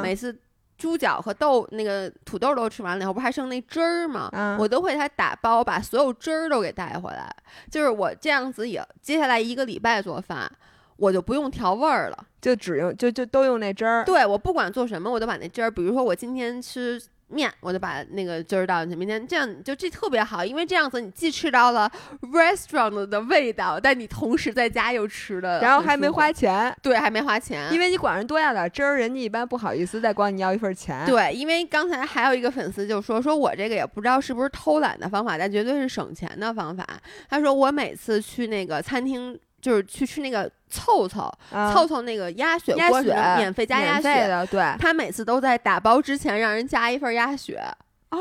[0.01, 0.35] 每次。
[0.83, 4.29] 猪脚和豆那个土豆都吃完了以后，不还剩那汁儿吗？
[4.59, 7.33] 我都会他打包，把所有汁儿都给带回来。
[7.71, 10.51] 就是我这样子也，接下来一个礼拜做饭，
[10.97, 14.03] 我就不用调味儿了，就只用就就都用那汁儿。
[14.03, 17.01] 对我不管做什么，我都把那汁儿，比如说我今天吃。
[17.33, 18.95] 面，我就把那个汁儿倒进去。
[18.97, 21.91] 明天这样就这特别好，因为这样子你既吃到了
[22.31, 26.75] restaurant 的味道，但你同时在家又吃了，然后还没花钱。
[26.81, 31.05] 对，还没花钱，因为你管人多要点汁儿，人家一般不好意思再管你要一份钱。
[31.05, 36.85] 对，因为刚才还有一个粉丝就说，说我这个也不知道是不是偷懒的方法，但绝对是省钱的方法。
[37.29, 39.39] 他说我每次去那个餐厅。
[39.63, 41.33] 就是去吃那个凑凑
[41.73, 47.63] 凑凑那个鸭血鸭血免费加鸭血的，对，他每次都在打包之前让人加一份鸭血
[48.09, 48.19] 哦，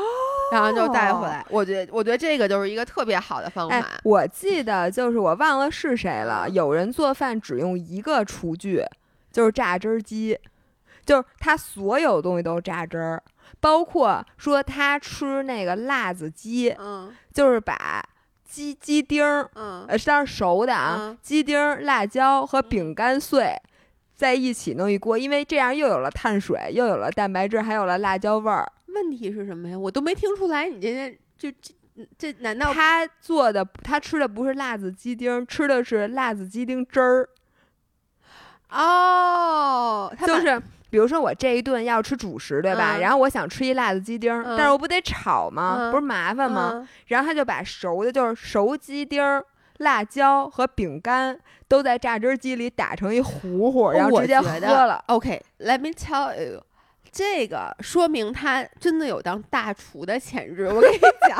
[0.53, 1.45] 然后就带回来。
[1.49, 3.85] 我觉得，我觉得这个就是一个特别好的方法。
[4.03, 8.81] 我记得就是我忘了是谁了，有人做饭只用一个厨具，
[9.29, 10.39] 就是榨汁机，
[11.05, 13.21] 就是他所有东西都榨汁儿，
[13.59, 18.01] 包括说他吃那个辣子鸡，嗯，就是把。
[18.53, 21.17] 鸡鸡丁儿，嗯，呃，是熟的啊。
[21.23, 23.59] 鸡丁儿、辣椒和饼干碎
[24.13, 28.71] 在一起弄一锅，因为这样又有了碳水，又有了蛋白质，还有了辣椒味儿。
[28.89, 29.79] 问题是什么呀？
[29.79, 31.57] 我都没听出来，你这这就
[31.95, 37.29] 这这难道他做的他吃的不是辣子鸡丁，吃的是辣子鸡丁汁儿？
[38.69, 40.61] 哦，就是。
[40.93, 42.99] 比如说我这一顿要吃主食，对吧？
[42.99, 45.89] 然后我想吃一辣子鸡丁，但是我不得炒吗？
[45.89, 46.87] 不是麻烦吗？
[47.07, 49.19] 然后他就把熟的，就是熟鸡丁、
[49.79, 51.35] 辣椒和饼干
[51.67, 55.03] 都在榨汁机里打成一糊糊，然后直接喝了。
[55.07, 56.63] OK，Let me tell you，
[57.11, 60.67] 这个说明他真的有当大厨的潜质。
[60.67, 61.39] 我跟你讲，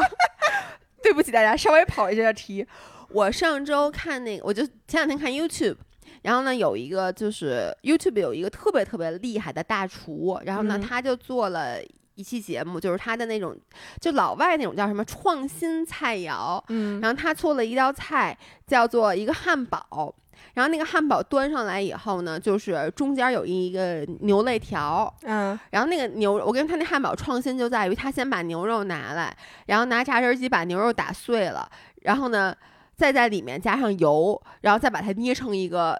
[1.03, 2.65] 对不起大家，稍微跑一下题。
[3.09, 5.75] 我上周看那个，我就前两天看 YouTube。
[6.23, 11.77] 然后呢，有一个就是 YouTube 有一个特别特别厉害的大厨，然后呢，他就做了
[12.15, 13.55] 一期节目，就是他的那种，
[13.99, 20.13] 就老外那种叫什么创新菜肴，嗯，然后他做了一道菜叫做一个汉堡，
[20.53, 31.69] 然后那个汉堡端上来以后呢，就是中间有一个牛肋条，嗯，然后那个牛，我跟他那汉堡创新就在于他先把牛肉拿来，然后拿榨汁机把牛肉打碎了，
[32.03, 32.55] 然后呢，
[32.95, 35.99] 再在里面加上油，然后再把它捏成一个。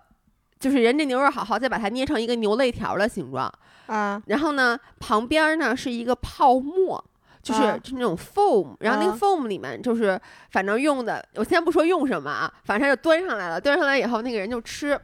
[0.64, 3.52] 就是人家牛肉好好，再把它捏成一个牛肋条的形状
[3.88, 7.04] 啊，然后呢，旁边呢是一个泡沫，
[7.42, 10.18] 就是就那种 foam，然后那个 foam 里面就是
[10.52, 14.98] 反正用的，我先不说用什么啊，反正就端上来了，端上来以后那个人就吃。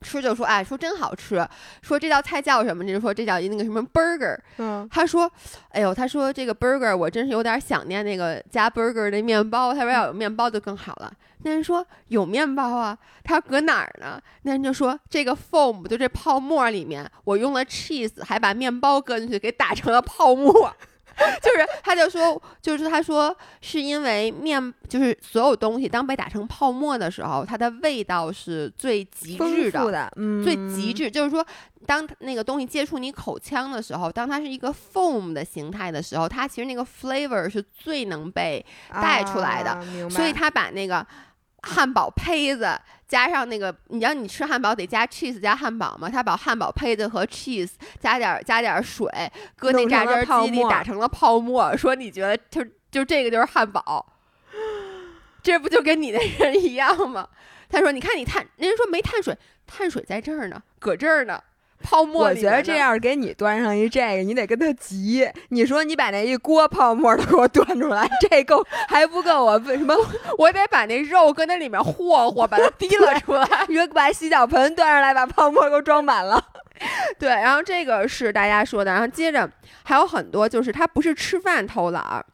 [0.00, 1.46] 吃就说哎，说真好吃，
[1.82, 2.86] 说这道菜叫什么？
[2.86, 4.38] 就说这叫那个什么 burger。
[4.58, 5.30] 嗯，他说，
[5.70, 9.74] 哎呦，他说这个 burger 我真是有点想念那个加 burger 的面包。
[9.74, 11.12] 他说要有面包就更好了。
[11.42, 14.20] 那人说有面包啊，他说搁哪儿呢？
[14.42, 20.74] 那人就说这个 foam 就这泡沫里面，我用了 cheese，还把面包搁进去给打成了泡沫。
[21.42, 31.10] 就是，他就说，就是他说，是因为面，就是所有东西当被打成泡沫的时候，它的味道是最极致的，嗯，最极致。
[31.10, 31.44] 就是说，
[31.86, 39.80] 当那个东西接触你口腔的时候，当它是一个 foam 的形态的时候，它其实那个 flavor 是最能被带出来的。
[40.08, 41.06] 所以他把那个。
[41.62, 46.08] 汉堡胚子加上那个，你知道你吃汉堡得加 cheese 加汉堡嘛？
[46.08, 49.10] 他把汉堡胚子和 cheese 加点加点水，
[49.56, 51.76] 搁那榨汁机里打成了泡沫。
[51.76, 54.14] 说你觉得就就这个就是汉堡，
[55.42, 57.28] 这不就跟你那人一样吗？
[57.68, 59.36] 他说你看你碳，人家说没碳水，
[59.66, 61.42] 碳水在这儿呢，搁这儿呢。
[61.82, 65.28] 泡沫，我觉得这样给你端上一这个，你得跟他急。
[65.48, 69.44] 你说你把那一锅泡沫都给我端出来，这够还不够？
[69.44, 69.94] 我为什么
[70.38, 73.46] 我得把那肉搁那里面和和，把它 提了出来？
[73.68, 76.42] 你说把洗脚盆端上来，把泡沫给我装满了。
[77.18, 79.48] 对，然后这个是大家说的，然后接着
[79.82, 82.24] 还有很多，就是他不是吃饭偷懒。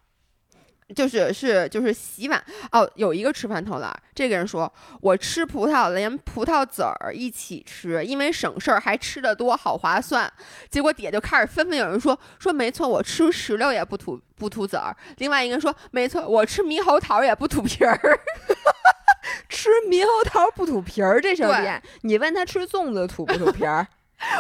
[0.95, 2.42] 就是是就是洗碗
[2.72, 10.32] 哦，有一个吃饭偷懒，这个人说我吃葡萄连葡萄籽儿一起吃，因为省事儿还吃的多，好划算。
[10.70, 14.97] 结果底下就开始纷纷有人说说没错，我吃石榴也不吐不吐籽儿。
[15.18, 17.99] 另外一个人说没错，我吃猕猴桃也不吐皮儿，
[19.49, 21.82] 吃猕猴桃不吐皮儿，这什么店？
[22.03, 23.86] 你问他吃粽子吐不吐皮儿？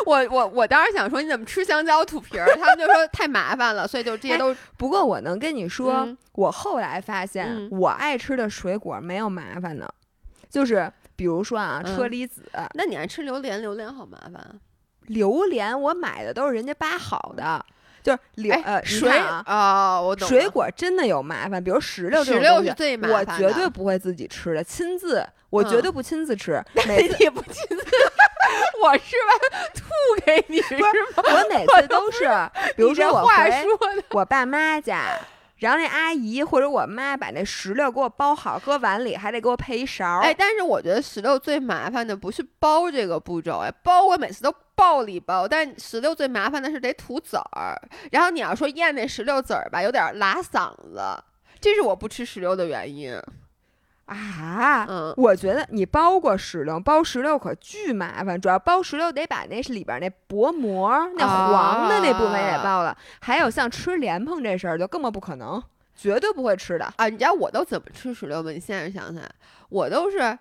[0.06, 4.54] 我我我当时想说你怎么吃香蕉吐皮儿，他们就说太麻烦了，所以就这些都。
[4.76, 9.92] 不过我能跟你说，我后来发现我爱吃的水果没有麻烦的，
[10.50, 12.42] 就是比如说啊，车厘子。
[12.74, 13.60] 那你爱吃榴莲？
[13.60, 14.34] 榴莲好麻烦。
[14.34, 14.50] 啊
[15.06, 17.64] 榴莲我买的都是人家扒好的。
[18.02, 19.08] 就是榴呃水
[19.46, 20.28] 啊，我懂。
[20.28, 26.62] 水果真的有麻烦，比如石榴石榴是最麻烦我绝对不会自己吃的，亲自我绝对不亲自吃。
[26.86, 27.76] 每次也不亲自，
[28.82, 29.84] 我吃完吐
[30.24, 30.88] 给你是吗？
[31.16, 32.28] 我每次都是，
[32.76, 33.66] 比如说我回
[34.10, 35.18] 我爸妈家。
[35.58, 40.18] 然后那阿姨或者我妈把那石榴给我包好，搁碗里，还得给我配一勺。
[40.18, 47.80] 哎，但是我觉得石榴最麻烦的不是包这个步骤，哎，包我每次都暴里包，但石榴最麻烦的是得吐籽儿，
[48.10, 51.00] 然后你要说咽那石榴籽儿吧，有点拉嗓子，
[51.60, 53.18] 这是我不吃石榴的原因。
[54.06, 62.96] 啊，嗯，我觉得你包过石榴，包石榴可巨麻烦，主要包石榴得把那里边那薄膜、那黄的那部分也包了。
[63.20, 65.62] 还有像吃莲蓬这事儿，就根本不可能，
[65.94, 67.08] 绝对不会吃的啊！
[67.08, 68.50] 你知道我都怎么吃石榴吗？
[68.50, 69.22] 你现在想想，
[69.70, 70.38] 我都是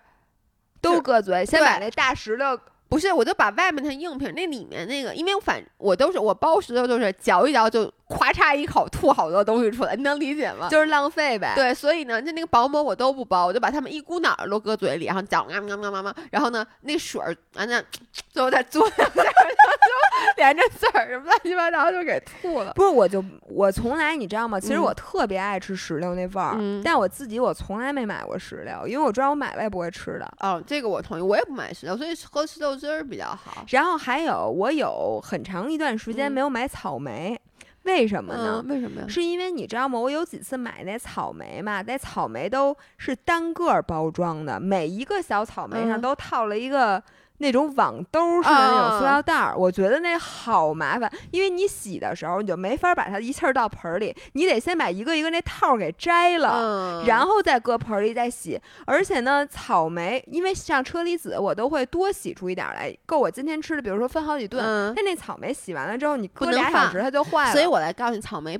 [0.80, 2.58] 都搁嘴，先把那大石榴。
[2.86, 10.68] 不是，我就把外面的硬皮，那里面那个，因为我反我都是我包石榴，就是嚼一嚼就咵嚓一口吐好多东西出来，你能理解吗？
[10.70, 11.54] 就是浪费呗。
[11.56, 17.82] 对，所以呢，就那个薄膜我都不包，我就把它们一股脑儿都搁嘴里，然后嚼啊啊啊啊啊，然后呢，那水儿啊那
[18.30, 22.72] 最后再嘬两下， 就连着籽儿什么乱七八糟就给吐了。
[22.74, 24.60] 不是，我就我从来你知道吗？
[24.60, 30.30] 其实我特别爱吃石榴那味儿，但我自己我从来没买过石榴，因为我知道我买了也不会吃的。
[30.40, 33.64] 哦，这个我同意，我也不买石榴，所以喝石榴汁儿比较好。
[33.68, 37.40] 然后还有，我有很长一段时间没有买草莓。
[37.84, 38.64] 为什么呢？
[38.68, 39.06] 为什么呀？
[39.08, 39.98] 是因为你知道吗？
[39.98, 47.02] 我有几次买那草莓嘛，那草莓都是单个包装的，每一个小草莓上都套了一个。
[47.38, 58.60] 那种网兜似的那种塑料袋儿，我觉得那好麻烦，因为你洗的时候你就没法把它一气儿倒盆里，你得先把一个一个那套儿给摘了，然后再搁盆里再洗。
[58.86, 64.92] 而且呢，草莓因为像车厘子，我都会多洗出一点来，够我今天吃的，比如说分好几顿。
[64.94, 67.52] 但那草莓洗完了之后，你搁俩小时它就坏了。
[67.52, 68.56] 所以我来告诉你，草莓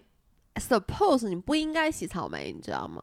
[0.56, 3.00] ，suppose 你不应该洗草莓，你知道吗？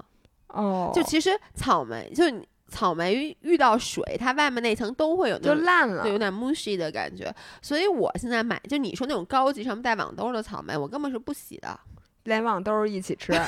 [0.47, 2.45] 哦，就其实草莓就你。
[2.71, 7.31] 草莓遇到水，它外面那层都会有就烂了，就有点 mushy 的感觉。
[7.61, 11.79] 所以我现在买，就你说那种高级上面带网兜的草莓，我根本是不洗的，
[12.23, 13.33] 连网兜一起吃。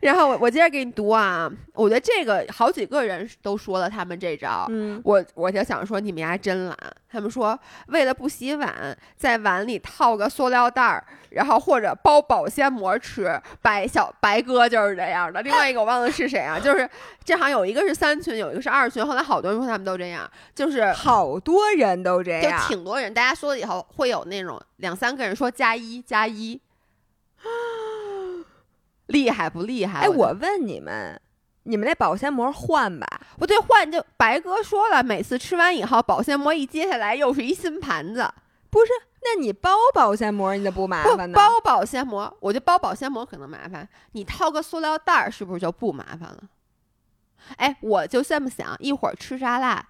[0.00, 6.76] 然后我我接着给你读啊，我觉得这个好几个人都说了他们这招，嗯，我我就想说你们家真懒，
[7.10, 13.40] 他们说为了不洗碗，在碗里套个塑料袋儿，然后或者包保鲜膜吃。
[13.60, 16.88] 白小白哥就是这样的，另外一个我忘了是谁啊，就是
[17.24, 26.60] 这好像有一个是三群，有一个是二群，后来好多人说他们都这样，就是好多人都这样，就挺多人，大家说了以后会有那种两三个人说加一加一。
[29.12, 30.00] 厉害不厉害？
[30.00, 31.20] 哎，我问你们，
[31.62, 33.06] 你们那保鲜膜换吧？
[33.38, 38.28] 不对，换就白哥说了，每次吃完以后，保鲜膜一揭下来，又是一新盘子。
[38.70, 38.90] 不是？
[39.24, 41.36] 那你包保鲜膜，你就不麻烦呢？
[41.36, 46.38] 包保鲜膜，我就包保鲜膜可能麻烦，你套个塑料袋儿是不是就不麻烦了？
[47.56, 49.84] 哎，我就这么想，一会儿吃沙拉。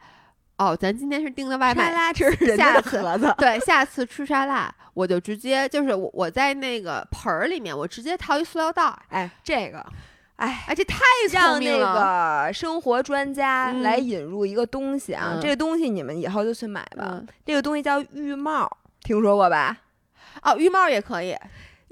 [0.62, 3.34] 哦，咱今天是订的外卖，沙拉吃人家的盒子。
[3.38, 8.96] 对，下次吃沙拉，我就直接就是我我在那个盆儿里面，我直接套一塑料袋。
[9.08, 9.84] 哎，这个，
[10.36, 11.00] 哎哎，这太
[11.32, 15.36] 让那个生活专家来引入一个东西啊！
[15.42, 17.20] 这个东西你们以后就去买吧。
[17.44, 18.70] 这个东西叫浴帽，
[19.02, 19.76] 听说过吧？
[20.42, 21.36] 哦，浴帽也可以。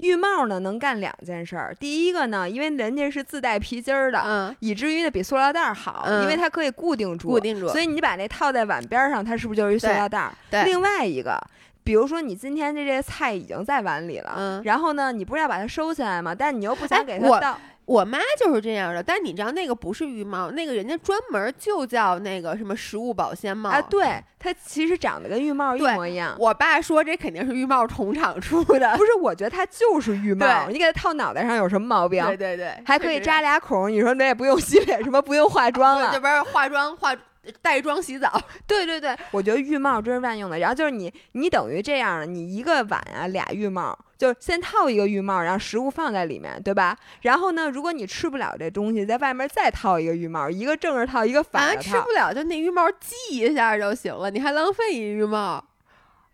[0.01, 10.31] 浴帽呢能干两件事儿，第一个呢，因为人家是自带皮筋儿的，嗯，以至于呢比塑料袋好，因为它可以固定住，固定住，所以你把那套在碗边上，它是不是就是一塑料袋？
[10.49, 10.63] 对。
[10.63, 11.39] 另外一个，
[11.83, 16.33] 比如说你今天这些菜已经在碗里了，嗯，然后呢，你不是要把它收起来吗？
[16.33, 17.57] 但你又不想给它倒。
[17.91, 23.81] 我妈就是这样的，但你知道那个不是浴帽，那个人家专门就叫那个什么食物保鲜帽啊。
[23.81, 26.33] 对，它其实长得跟浴帽一模一样。
[26.39, 29.13] 我爸说这肯定是浴帽同厂出的，不是？
[29.21, 32.25] 我觉得它就是浴帽，你给它套脑袋上有什么毛病？
[32.27, 33.91] 对对对，还可以扎俩孔。
[33.91, 36.11] 你说那也不用洗脸，什么不用化妆了？
[36.13, 37.13] 这边化妆化。
[37.61, 40.59] 带妆洗澡， 对对对，我觉得浴帽真是万用的。
[40.59, 46.97] 然后就是你，你等于这样，你一个碗啊俩浴帽，就是先套一个浴帽，然后食物放在里面，对吧？
[47.21, 51.81] 然后呢，如果你吃不了这东西，在外面再套一个浴帽，一个正着套，一个反着套。
[51.81, 55.63] 吃不了就那浴帽系一下就行了，你还浪费一浴帽。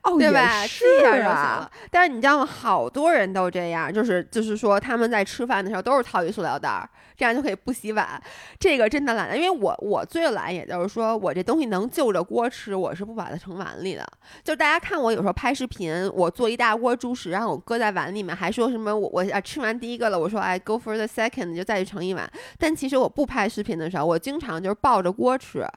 [0.07, 0.65] 哦，对吧？
[0.65, 0.85] 是
[1.23, 2.45] 啊，但是你知道吗？
[2.45, 8.21] 好多人都这样，就是就是说他们在吃饭的时候都是套一塑料袋儿，这样就可以不洗碗。
[8.57, 14.07] 这个真的懒，因为我我最懒，也就是说我这东西能就着锅吃，我是不把它盛碗里的。
[14.43, 22.29] 就大家看我有时候拍视频，我做一大锅猪食，然后我搁在碗里面，还说什么我我啊吃完第一个了，我说哎 go for the second，就再去盛一碗。
[22.57, 25.67] 但其实我不拍视频的时候，我经常就是抱着锅吃。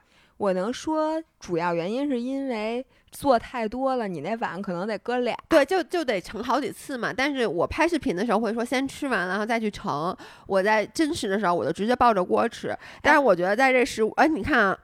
[0.41, 5.37] 我能说主要原因是因为做太多了，你那碗可能得搁俩。
[5.47, 7.13] 对，就就得盛好几次嘛。
[7.15, 10.17] 但是我拍视频的时候会说先吃完，然后再去盛。
[10.47, 12.75] 我在真实的时候，我就直接抱着锅吃。
[13.03, 14.77] 但是我觉得在这食物，哎，你看啊，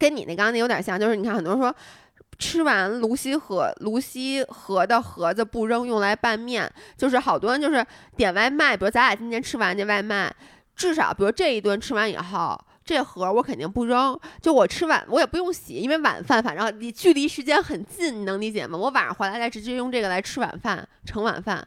[0.00, 1.72] 跟你那刚刚那有点像，就是你看很多人说
[2.36, 6.68] 吃完泸溪河泸溪河的盒子不扔，用来拌面。
[6.96, 7.86] 就是好多人就是
[8.16, 10.34] 点外卖，比如咱俩今天吃完这外卖，
[10.74, 12.60] 至少比如这一顿吃完以后。
[12.90, 18.76] 这盒我肯定不扔，就我吃晚我也不用洗，因为晚饭反正离距离时间很近，你能理解吗？
[18.76, 21.64] 我晚上回来再直接用这个来吃晚饭，盛晚饭。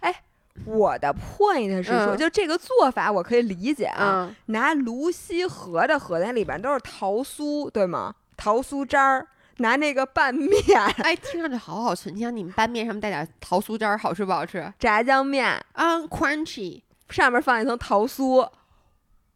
[0.00, 0.22] 哎，
[0.64, 8.14] 我的 point 是说，就这个做法我可以理解啊，拿泸溪河的河那里边都是桃酥，对吗？
[8.34, 9.26] 桃酥渣儿，
[9.58, 10.50] 拿那个拌面，
[11.04, 12.10] 哎，听上去好好吃。
[12.10, 14.72] 你想你们拌面上面带点桃酥渣儿，好吃不好吃？
[14.78, 18.48] 炸酱面啊，crunchy，上面放一层桃酥。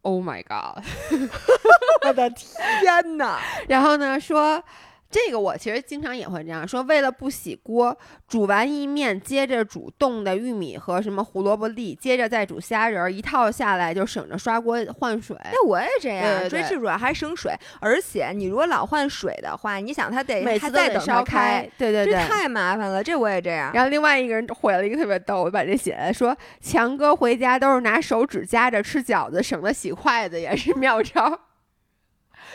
[0.01, 0.83] Oh my god！
[2.07, 3.39] 我的天哪！
[3.67, 4.63] 然后呢，说。
[5.11, 7.97] 这个我其实经常也会这样说，为了不洗锅，
[8.27, 15.35] 煮完意面接着煮冻的玉米和什么胡萝卜粒，接着再煮虾仁儿，一套下来就省着刷锅换水。
[15.51, 23.03] 那我也这样，最主要还省水，而且你如果老换水的话，你想它得每次再等烧开，对对对，这太麻烦了。
[23.03, 23.71] 这我也这样。
[23.73, 31.39] 然后另外一个人回了一个特别逗，我把这写来说，强哥回家都是拿手指夹着吃饺子，省得洗筷子也是 妙招。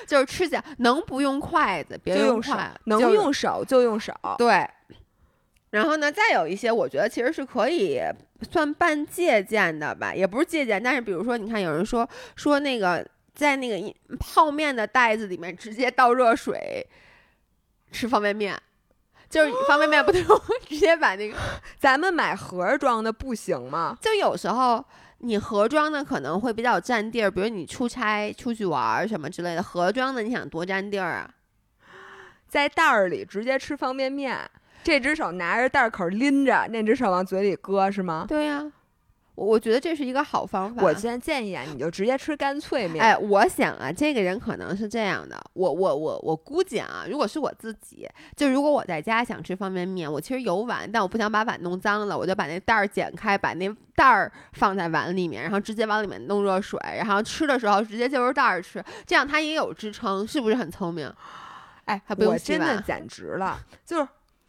[0.07, 4.12] 就是吃起来能不用筷子别用筷，能用手就用手。
[4.38, 4.68] 对，
[5.70, 8.00] 然后呢，再有一些我觉得其实是可以
[8.50, 16.86] 算半借鉴的吧，也不是借鉴，但是比如说，你看有人说说那个在那个泡面的袋子里面直接倒热水
[17.90, 18.61] 吃方便面，
[19.28, 20.22] 就是 方便面不能
[20.68, 21.36] 直接把那个
[21.78, 23.96] 咱们买盒装的不行吗？
[24.00, 24.84] 就有时候。
[25.25, 31.31] 你盒装的可能会比较占地儿，比如你出差出去玩儿什么之类的，盒装的你想多占地儿啊？
[32.47, 34.39] 在袋儿里直接吃方便面，
[34.83, 38.27] 这只手拿着袋口拎着，那只手往嘴里搁是吗？
[38.29, 38.70] 对呀。
[39.35, 40.82] 我我觉得这是一个好方法。
[40.82, 43.03] 我现在建议啊，你就直接吃干脆面。
[43.03, 45.37] 哎，我想啊，这个人可能是这样的。
[45.55, 61.12] 我我我我估计啊，如果是我自己，就如果我在家想吃方便面，我其实有碗，但我不想把碗弄脏了，我就把那袋儿剪开，把那袋儿放在碗里面，然后直接往里面弄热水，然后吃的时候直接就着袋儿吃，这样它也有支撑，是不是很聪明？
[61.87, 62.61] 哎，还不用洗碗。
[62.61, 64.09] 真的简直了，就是。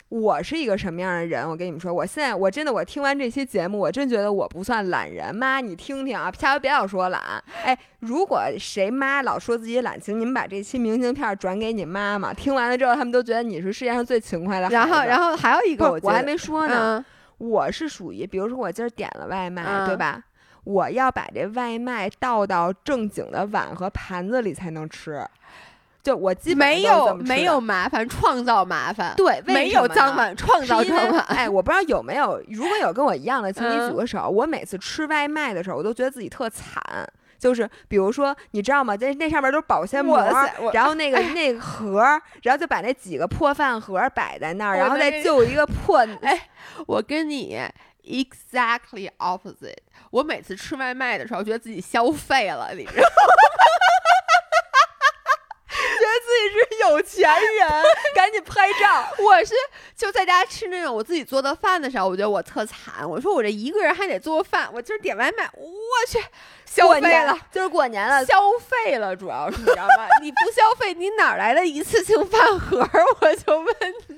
[0.09, 1.49] 我是一个什么样的人？
[1.49, 5.35] 我跟你们说，我现在我真的，我听完这期节目，我真觉得我不算懒人。
[5.35, 7.21] 妈，你听听啊，下回别老说懒。
[7.63, 14.69] 哎，如果谁妈老说自己懒，请你们把这期明信片转给你妈妈，听完了之后，他们都觉得你是世界上最勤快的。
[14.69, 17.03] 然后，然后还有一个，我还没说呢，
[17.39, 20.23] 我是属于，比如说我今儿点了外卖，对吧？
[20.63, 25.23] 我要把这外卖倒到正经的碗和盘子里才能吃。
[26.05, 29.15] 就我基本没有没有麻烦，创造麻烦。
[29.17, 31.19] 对，没有脏碗，创造脏碗。
[31.29, 34.29] 哎，我不知道有没有，如果有跟我一样的，请你举个手。
[34.29, 36.79] 我每次吃外卖的时候，我都觉得自己特惨。
[37.39, 38.95] 就是比如说，你知道吗？
[38.95, 40.19] 在那上面都是保鲜膜，
[40.73, 41.99] 然后那个那个盒，
[42.43, 45.97] 然后就把那几个破饭盒摆在那儿，然后再就一个破。
[46.21, 46.49] 哎，
[46.85, 47.59] 我跟你
[48.03, 49.75] exactly opposite。
[50.11, 53.07] 我每次吃外卖的时候，觉得自己消费了，你知道。
[55.85, 57.69] 是有钱人，
[58.13, 59.07] 赶紧拍照。
[59.23, 59.53] 我是
[59.95, 63.07] 就在家吃那种我自己做的饭的时候，我觉得我特惨。
[63.07, 65.67] 我说我这一个人还得做饭，我今儿点外卖，我
[66.07, 66.19] 去
[66.65, 70.07] 消费了，就是过年了，消费了，主要是你知道吗？
[70.21, 72.79] 你不消费，你哪来的一次性饭盒？
[73.21, 73.75] 我就问
[74.07, 74.17] 你。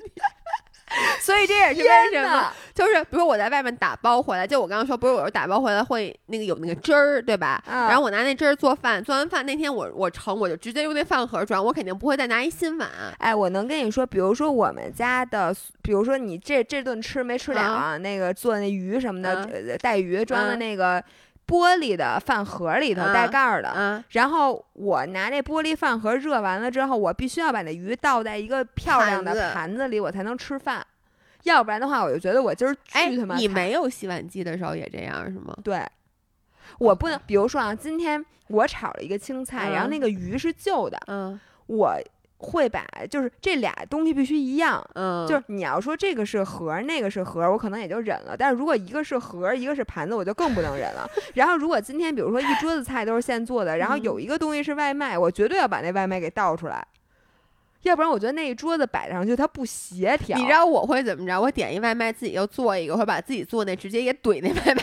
[1.20, 7.62] 所以这也是为什么，就是比如我在外面打包回来，就我刚刚说，不是我说打包回来会那个有那个汁儿，对吧？
[7.66, 12.88] 然后我拿那汁儿做饭，做完饭那天我我盛，我就直接用那饭盒装，我肯定不会再拿一新碗。
[13.18, 21.02] 哎，我能跟你说，比如说我们家的，比如说你这这顿吃没吃了，那个做那鱼什么的，带鱼装的那个。
[21.48, 30.86] 玻璃的饭盒里头带盖儿的，然后我拿那玻璃饭盒热完了之后，我必须要把那鱼倒在一个漂亮的盘子里，我才能吃饭。
[31.44, 33.34] 要不然的话，我就觉得我今儿巨他妈。
[33.36, 35.56] 你没有洗碗机的时候也这样是吗？
[35.64, 35.82] 对，
[36.78, 37.18] 我不能。
[37.26, 41.98] 比如说啊，今天我炒了一个青菜，然后那个鱼是旧的，嗯，我。
[42.38, 48.36] 会把就是这俩东西必须一样，嗯，就是你要说这个是盒，那个是盒，我可能也就忍了。
[48.36, 51.08] 但是如果一个是盒，一个是盘子，我就更不能忍了。
[51.34, 56.86] 然后如果今天比如说一桌子菜都是现做的，然后有一个东西是外卖，我绝对要把那外卖给倒出来，
[57.88, 60.38] 要不然我觉得那一桌子摆上去它不协调。
[60.38, 61.40] 你知道我会怎么着？
[61.40, 64.82] 我点一外卖，自己又做一个，或者把自己做那直接也怼那外卖，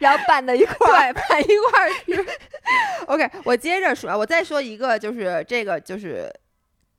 [0.00, 2.26] 然后拌在一块儿，拌一块儿吃。
[3.06, 6.32] OK，我接着说，我再说一个，就是这个，就是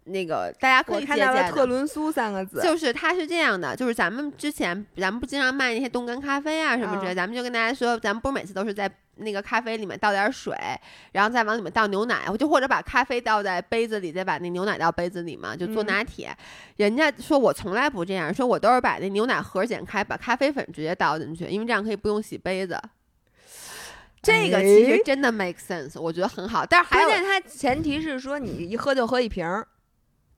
[0.08, 10.56] 那个大家可以看到了特仑苏三个字，就是它是这样的，就是咱们之前咱们不经常卖那些冻干咖啡啊什么之类，嗯咱们就跟大家说，咱们不是每次都是在那个咖啡里面倒点水，
[11.12, 16.36] 然后再往里面倒牛奶，就或者把咖啡倒在杯子里，再把那牛奶倒杯子里嘛，就做嗯拿铁。
[16.76, 22.80] 人家说我从来不这样，说我都是把那牛奶盒剪开，把咖啡粉直接倒进去，因为这样可以不用洗杯子。
[24.22, 26.66] 这个其实哎真的 make sense，我觉得很好。
[26.66, 29.66] 但是关键它前提是说你一喝就喝一瓶儿，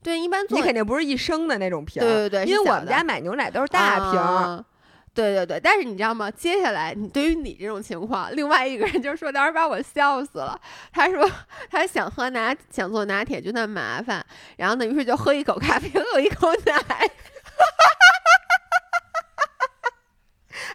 [0.01, 4.65] 对一般做你肯定不是一升的那种瓶儿，对对对因为我们家买牛奶都是大瓶儿，啊
[5.13, 6.31] 对对对，但是你知道吗？
[6.31, 10.57] 接下来，你对于你这种情况，另外一个人就说，当时把我笑死了。
[10.93, 11.29] 他说
[11.69, 14.25] 他想喝拿，想做拿铁就那么麻烦，
[14.55, 17.11] 然后呢，于是就喝一口咖啡，喝一口奶。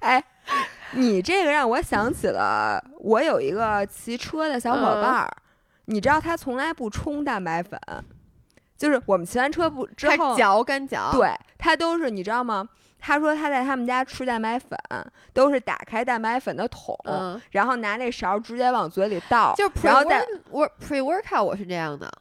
[0.00, 0.22] 哎，
[0.90, 5.36] 你这个让我想起了我有一个骑车的小伙伴儿，
[5.86, 7.80] 你知道他从来不冲蛋白粉，
[8.84, 12.68] 就是我们骑完车不之他后，嚼干嚼，，对他都是你知道吗？
[13.00, 14.78] 他说他在他们家吃蛋白粉，
[15.32, 20.22] 都是打开蛋白粉的桶，嗯，然后拿那勺直接往嘴里倒，就 pre 然后再
[20.52, 22.12] work pre workout 我是这样的，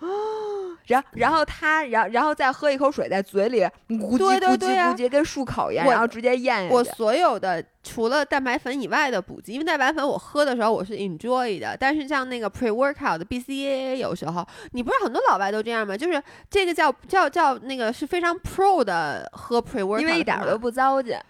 [0.86, 6.90] 然然后他然然后再喝一口水在嘴里咕叽咕叽咕叽跟漱口一样，我然后直接咽下去。
[6.96, 15.96] 所有的除了蛋白粉以外的补剂，因为蛋白粉我喝的时候我是 enjoy 的，但是像那个 pre workout 的 BCAA 有时候，你不是很多老外都这样吗？
[15.96, 21.24] 就是这个叫叫叫那个是非常 pro 的喝 pre workout，因为一点都不糟践，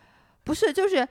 [0.45, 1.07] 不是就是。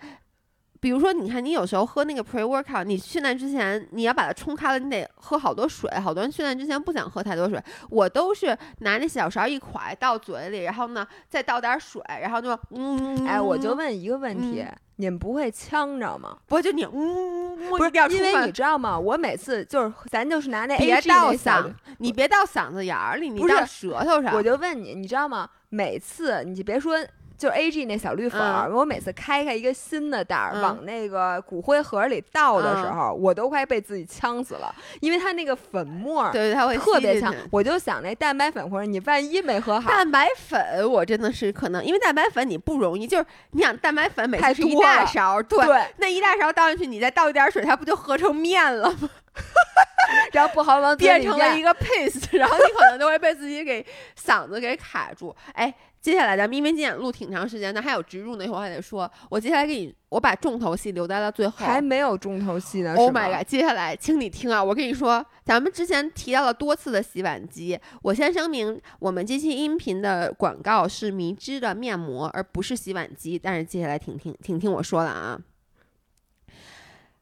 [0.82, 5.88] 比如说，你看，你有时候喝那个 pre workout，你训练之前你要把它冲开了，你得喝好多水。
[6.04, 16.38] 好多人训练之前不想喝太多水，我都是拿那小勺一蒯到嘴里，然后呢再倒点水，然后就嗯，哎，我就问一个问题，嗯你们不会呛着吗？
[16.48, 19.00] 不就你嗯，不是因为你知道吗？
[19.00, 24.36] 我每次就是咱就是拿那别 AG 到那小嗓，你别倒嗓子眼儿里，你不是到舌头上。
[24.36, 25.48] 我就问你，你知道吗？
[25.70, 26.98] 每次你就别说。
[27.42, 37.34] 就是 A G 那小绿粉儿，嗯我每次开开一个新的袋儿，嗯往那个骨灰盒里倒的时嗯候，我都快被自己呛死了，因为它那个粉末儿对，它会特别呛。
[37.52, 49.10] 我就想那蛋白粉或者你万一没喝好，蛋白粉我真的是可能，因为蛋白粉你不容易，就是你想蛋白粉每太次是一大勺，对，对，那一大勺倒进去，你再倒一点水，它不就合成面了吗？
[50.34, 53.84] 然后不好往变成了一个 paste，然后你可能就会被自己给
[54.22, 55.34] 嗓子给卡住。
[55.54, 61.64] 哎，接下来咱们因为今天录挺长时间的，还有植入那会儿还得说，我接下来给你，我把重头戏留在了最后。
[61.64, 62.96] 还没有重头戏呢。
[62.96, 63.48] Oh my god！
[63.48, 64.64] 接下来，请你听啊！
[64.64, 73.38] 我跟你说，咱们之前提到了多次的洗碗机，我先声明，我们这期音频的广告是迷之的面膜，而不是洗碗机。
[73.38, 75.40] 但是接下来请听请听我说了啊，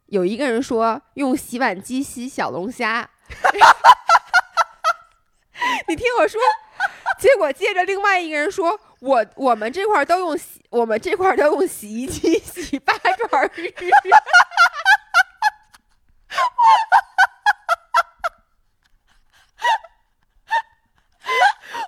[0.06, 3.10] 有一个人说用洗碗机洗小龙虾，
[5.90, 6.40] 你听我说，
[7.20, 13.74] 结果接着另外一个人说，我我们这块儿都用洗，我们这块儿都用洗衣机洗八爪鱼。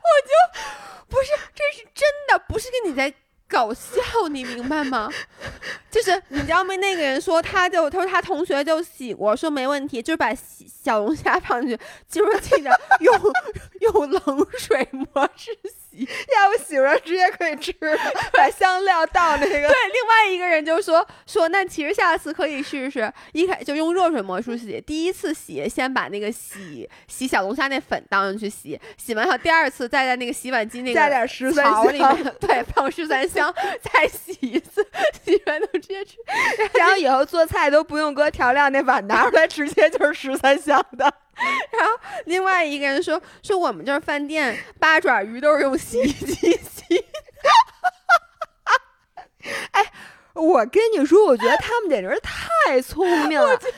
[0.03, 0.31] 我就
[1.07, 3.13] 不是，这是真的，不是跟你在
[3.51, 5.09] 搞笑，你明白吗？
[5.91, 6.73] 就是你知道吗？
[6.77, 10.33] 那个人说，他就他说他同学就洗过，说没问题，就是把
[10.83, 12.71] 小龙虾放进去，就是记得
[13.01, 13.13] 用
[13.81, 15.80] 用冷水模式洗。
[15.93, 17.73] 要不洗完直接可以吃，
[18.33, 19.49] 把香料倒那个。
[19.49, 24.81] 对，另外一个人就说说，那其实下次可以试试，一开就用热水模式洗。
[24.81, 34.85] 第一次洗，先把那个洗洗小龙虾那粉倒进去洗，洗完后第二次再在那个洗碗机那个加点十三槽里香面，对，放十三香， 再洗一次，
[35.23, 36.17] 洗完都直接吃。
[36.77, 41.11] 然后以后做菜都不用搁调料那碗拿出来，直接就是十三香的。
[41.71, 47.05] 然后另外一个人说说我们这饭店八爪鱼都是用洗衣机洗。
[50.33, 53.57] 我跟你说，我觉得他们简直是太聪明了。
[53.57, 53.71] 不是，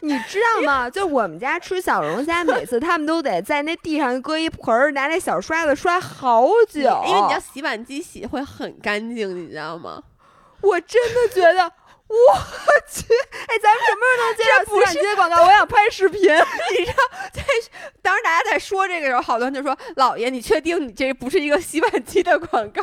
[0.00, 0.90] 你知道吗？
[0.90, 6.80] 就我们家吃小龙虾，每次他们都得在那地上搁一盆儿，拿那小刷子刷好久。
[7.06, 10.02] 因为你要洗碗机洗会很干净，你知道吗？
[10.62, 12.16] 我真的觉得，我
[12.90, 13.04] 去！
[13.46, 15.44] 哎，咱们什么时候能接到洗碗机的广告？
[15.44, 16.20] 我想拍视频。
[16.78, 17.42] 你知道，在
[18.02, 22.82] 当时大家在说这个时候，好多人就说：“老爷，你确定你这不是一个洗碗机的广告？”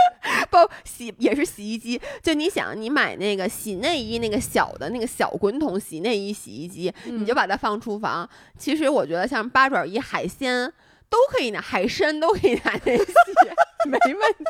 [0.50, 8.28] 不洗也是洗衣机，就你想，你买那个洗内衣那个小的那个小滚筒洗内衣洗衣机，你就把它放厨房。
[8.58, 10.72] 其实我觉得像八爪鱼、海鲜
[11.08, 13.04] 都可以拿，海参都可以拿那洗，
[13.88, 14.44] 没问题。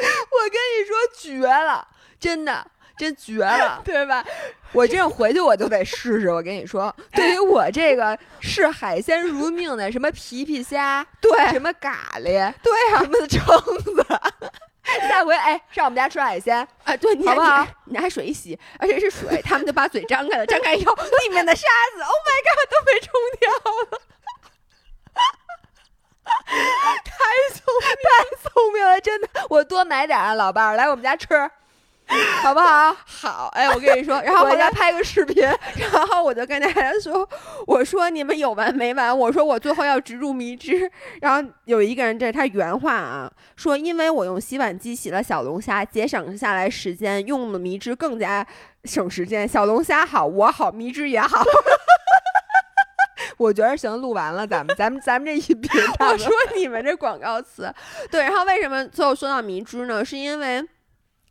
[0.00, 1.86] 我跟你说，绝了，
[2.18, 2.66] 真的，
[3.00, 3.80] 真绝了。
[3.84, 4.22] 对吧？
[4.72, 6.30] 我这回去我就得试试。
[6.30, 14.06] 我跟你说，对于我这个视海鲜如命的，什么皮皮虾，对，什么咖喱，对啊，什么蛏子，
[15.08, 17.66] 下回哎上我们家吃海鲜啊，对，你好不好？
[17.86, 20.94] 你拿水一洗，而且是水，他们就把嘴张开了，张开以后
[21.24, 23.50] 里面的沙子，Oh my god，都被冲掉
[23.82, 24.00] 了。
[27.04, 27.12] 太
[27.54, 29.28] 聪明，太聪明了，真的。
[29.48, 31.28] 我多买点啊，老伴儿来我们家吃，
[32.42, 32.96] 好不好？
[33.04, 35.42] 好，哎，我跟你说， 然后我家拍个视频，
[35.92, 37.28] 然后我就跟大家说，
[37.66, 39.16] 我说你们有完没完？
[39.16, 40.90] 我说我最后要植入迷之。
[41.20, 48.44] 然后有一个人这他原话啊，说因为我用洗碗机洗了小龙虾，节省下来时间，用了迷之更加
[48.84, 49.46] 省时间。
[49.46, 51.44] 小龙虾好，我好，迷之也好。
[53.36, 57.72] 我觉得行，录完了，咱们咱们咱们这一频，我说你们这广告词，
[58.10, 60.04] 对，然后为什么最后说到迷之呢？
[60.04, 60.62] 是因为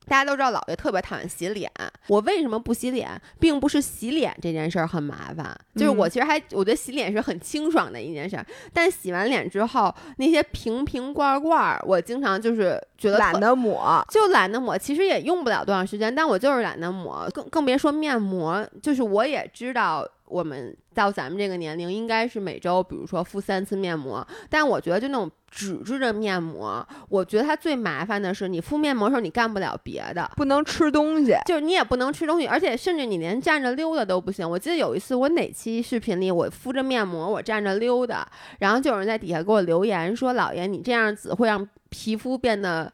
[0.10, 1.72] 大家都知道姥爷特别讨厌洗脸，
[2.08, 20.06] 我为什么不洗脸，并不是洗脸这件事儿很麻烦，就是我其实还我觉得洗脸是很清爽的一件事儿，但洗完脸之后那些瓶瓶罐罐，我经常就是觉得懒得抹，就懒得抹，其实也用不了多长时间，但我就是懒得抹，更更别说面膜，就是我也知道。
[20.30, 24.26] 我们到咱们这个年龄，应该是每周，比如说敷三次面膜。
[24.50, 34.50] 但我觉得，就那种纸质的面膜，我觉得它最麻烦的是，你敷面膜的时候，你干不了别的，不能吃东西，就是你也不能吃东西，而且甚至你连站着溜达都不行。
[34.50, 38.28] 我记得有一次，我哪期视频里，我敷着面膜，我站着溜达，
[38.60, 42.94] 然后就有人在底下给我留言说：“老爷，你这样子会让皮肤变得。”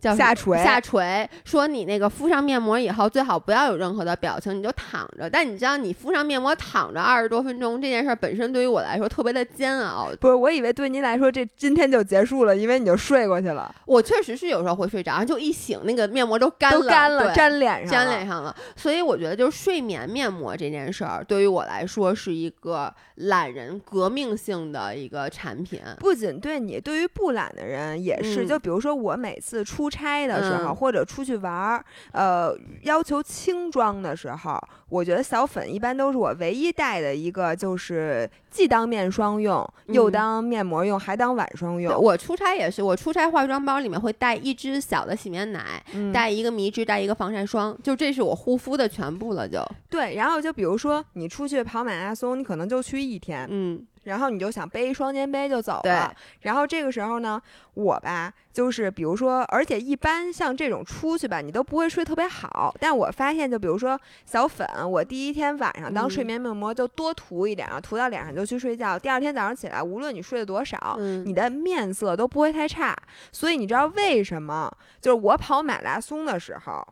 [0.00, 1.28] 叫下垂，下垂。
[1.44, 5.28] 说你那个敷上面膜以后，最好不要有任何的表情，你就躺着。
[5.28, 10.10] 但你知道，你敷上面膜躺着二十多分钟这件事本身对于我来说特别的煎熬。
[10.18, 13.72] 不是，我以为对您来说这今天就结束了，因为你就睡过去了。
[13.84, 18.54] 我确实是有时候会睡着，就一醒那个面膜都干了，干了，粘脸上，粘脸上了。
[18.76, 25.80] 所以我觉得，就是睡眠面膜这件事儿，对于我来说是一个懒人革命性的一个产品。
[25.98, 28.46] 不仅对你，对于不懒的人也是。
[28.46, 30.70] 就比如说我每次出差的时候。
[30.80, 41.92] 或者出去玩儿，呃，要求轻装的时候，我觉得小粉一般都是我唯一带的一个，就是既当面霜用，又当面膜用，还当晚霜用。
[42.00, 45.82] 我出差也是，我出差化妆包里面会带一支小的洗面奶，
[46.14, 49.48] 带一个迷之，带一个防晒霜，就这是我护肤的全部了。
[49.48, 49.60] 就
[49.90, 53.84] 对，然后就比如说你出去跑马拉松，你可能就去一天，嗯。
[54.04, 57.40] 然后你就想背一双肩背就走了，然后这个时候呢，
[57.74, 62.74] 我吧就是比如说，而且一般像这种出去吧，你都不会睡特别好。
[62.80, 68.98] 但我发现，就比如说小粉，我第一天晚上当睡眠面膜就多涂一点，然后涂到脸上就去睡觉。
[68.98, 72.96] 第二天早上起来，无论你睡了多少，你的面色都不会太差。
[73.30, 74.72] 所以你知道为什么？
[75.00, 76.86] 就是我跑马拉松的时候。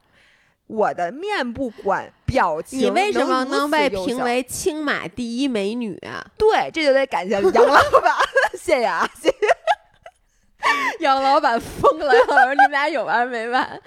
[0.68, 6.24] 我的面部管表情，你为什么能被评为青马第一美女啊？
[6.36, 8.14] 对，这就得感谢杨老板，
[8.52, 9.36] 谢谢啊，谢谢。
[11.00, 13.80] 杨老板疯了，我说你们俩有完没完？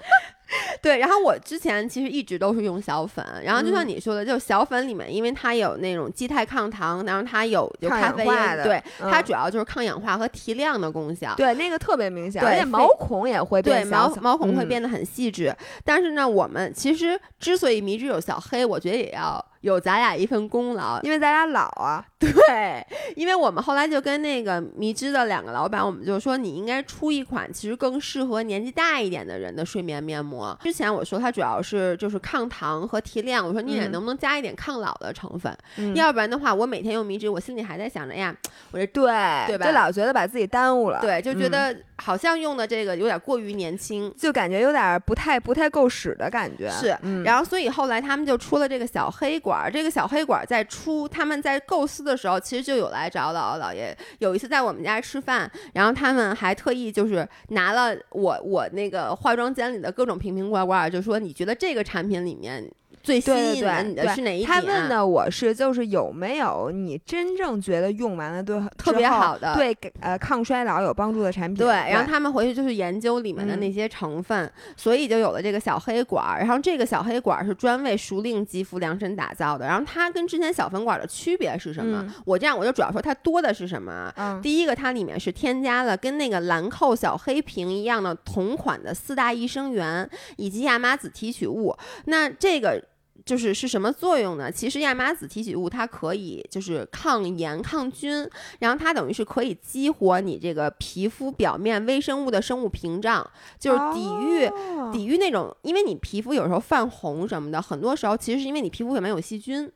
[0.82, 11.34] 对，然后我之前其实一直都是用小粉，然后就像你说的，就小粉里面，因为它有那种基肽抗糖，然后它有就咖啡因，对，它主要就是抗氧化和提亮的功效。
[11.36, 15.54] 对，那个特别明显，而且毛孔也会对毛毛孔会变得很细致。
[15.84, 19.44] 但是呢，我们其实之所以迷之有小黑，我觉得也要。
[19.62, 22.04] 有咱俩一份功劳，因为咱俩老啊。
[22.22, 22.86] 对，
[23.16, 30.56] 因为我们后来就跟那个迷之的两个老板，我们就说你应该出一款其实更适合年纪大一点的人的睡眠面膜。
[30.62, 35.52] 之前我说它主要是就是抗糖和提亮，我说你能不能加一点抗老的成分？
[35.96, 38.32] 要不然的话，我每天用迷之，我心里还在想着哎呀，
[38.70, 39.12] 我这对
[39.48, 39.66] 对吧？
[39.66, 46.68] 就老觉得把自己耽误了，对，就觉得好像用的这个有点过于年轻，就感觉有点不太不太够使的感觉。
[46.70, 49.70] 是，然后所以后来他们就出了这个小黑管。
[49.72, 53.96] 这个小黑管在出，他们在构思的时候，其实就有来找姥姥姥爷。
[54.18, 62.68] 有一次在我们家吃饭，然后他们还特意就是拿了我我那个化妆间里的各种瓶瓶罐罐，就说你觉得这个产品里面。
[63.02, 63.56] 最吸引
[63.88, 64.48] 你的是哪一点？
[64.48, 71.56] 他问的我是就是有没有你真正觉得用完了对特别好的对呃抗衰老有帮助的产品。
[71.56, 76.38] 对，然后他们回去就是研究里面的那些成分，所以就有了这个小黑管。
[76.38, 79.66] 然后这个小黑管是专为熟龄肌肤量身打造的。
[79.66, 82.06] 然后它跟之前小粉管的区别是什么？
[82.24, 84.12] 我这样我就主要说它多的是什么？
[84.40, 91.76] 第一个，它里面是添加了跟那个兰蔻小黑瓶一样的同款的四大益生元以及亚麻籽提取物。
[92.04, 92.80] 那这个。
[93.24, 94.50] 就是是什么作用呢？
[94.50, 109.70] 其实亚麻籽提取物它可以就是抗炎抗菌，然后它等于是可以激活你这个皮肤表面微生物的生物屏障，就是抵御、哦抵御那种，因为你皮肤有时候泛红什么的，很多时候其实是因为你皮肤表面有细菌。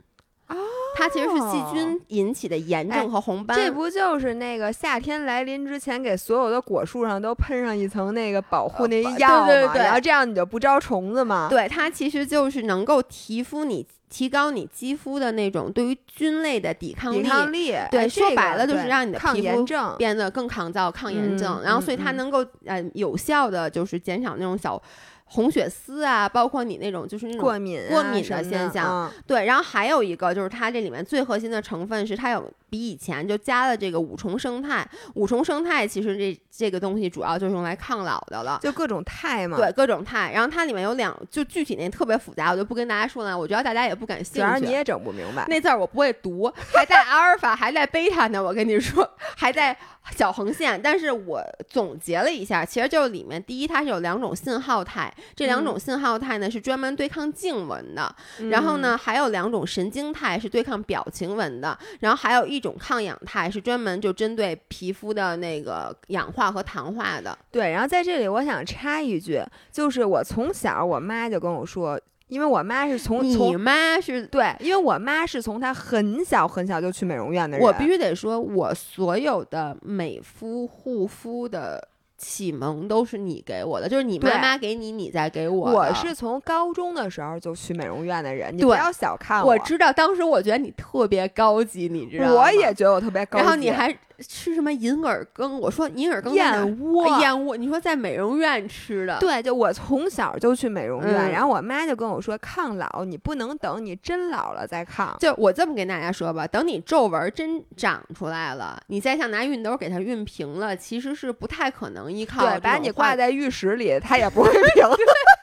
[0.97, 3.57] 它其实是细菌引起的炎症和红斑。
[3.57, 9.47] 这不就是那个夏天来临之前，给所有的果树上都喷上一层那个保护那呃药吗？
[9.47, 11.49] 对对对然后这样你就不招虫子嘛？
[11.51, 17.23] 对，它其实就是能够提肤你提高你肌肤的那种对于菌类的抵抗力。
[17.23, 17.75] 抵抗力。
[17.91, 19.67] 对哎说白了就是让你的皮肤。
[19.99, 24.81] 变得更抗造、抗炎症，嗯然后所以它能够呃有效的就是减少那种小
[25.29, 38.59] 红血丝啊，包括你那种就是那种过敏啊过敏的现象嗯对，然后还有一个就是它这里面最核心的成分是它有比以前就加了这个五重生态，五重生态其实这这个东西主要就是用来抗老的了。
[38.63, 39.57] 就各种肽嘛。
[39.57, 44.41] 对，各种肽，然后它里面有两，就具体那特别复杂，我就不跟大家说了，我觉得大家也不感兴趣。
[44.41, 45.45] 主要你也整不明白。
[45.49, 48.43] 那字儿我不会读，还带阿尔法，还带贝塔呢。
[48.43, 49.77] 我跟你说，还带
[50.11, 50.81] 小横线。
[50.83, 58.15] 但是我总结了一下，其实就是里面第一，它是有两种信号肽，这两种信号肽呢是专门对抗静纹的。
[58.51, 67.37] 然后呢，还有两种神经肽是对抗表情纹的，然后还有一种抗氧肽是专门就针对皮肤的那个氧化和糖化的。
[67.51, 69.43] 对，然后在这里我想插一句，
[69.73, 85.71] 就是我从小我妈就跟我说，因为我妈是从你妈是对，因为我妈是从她很小很小就去美容院的人，我必须得说，我所有的美肤护肤的启蒙都是你给我的，就是你妈妈给你，你再给我。
[85.71, 92.35] 我是从高中的时候就去美容院的人，你不要小看我知道，当时我觉得你特别高级，你知道吗？
[92.35, 95.59] 我也觉得我特别高级，然后你还吃什么银耳羹？
[95.59, 105.17] 我说银耳羹燕窝哎燕窝，你说在美容院吃的，对，就我从小就去美容院，嗯然后我妈就跟我说，抗老你不能等你真老了再抗。
[105.21, 114.85] 就我这么跟大家说吧，等你皱纹真长出来了，你再像拿熨斗给它熨平了，其实是不太可能依靠对，把你挂在浴室里，它也不会平，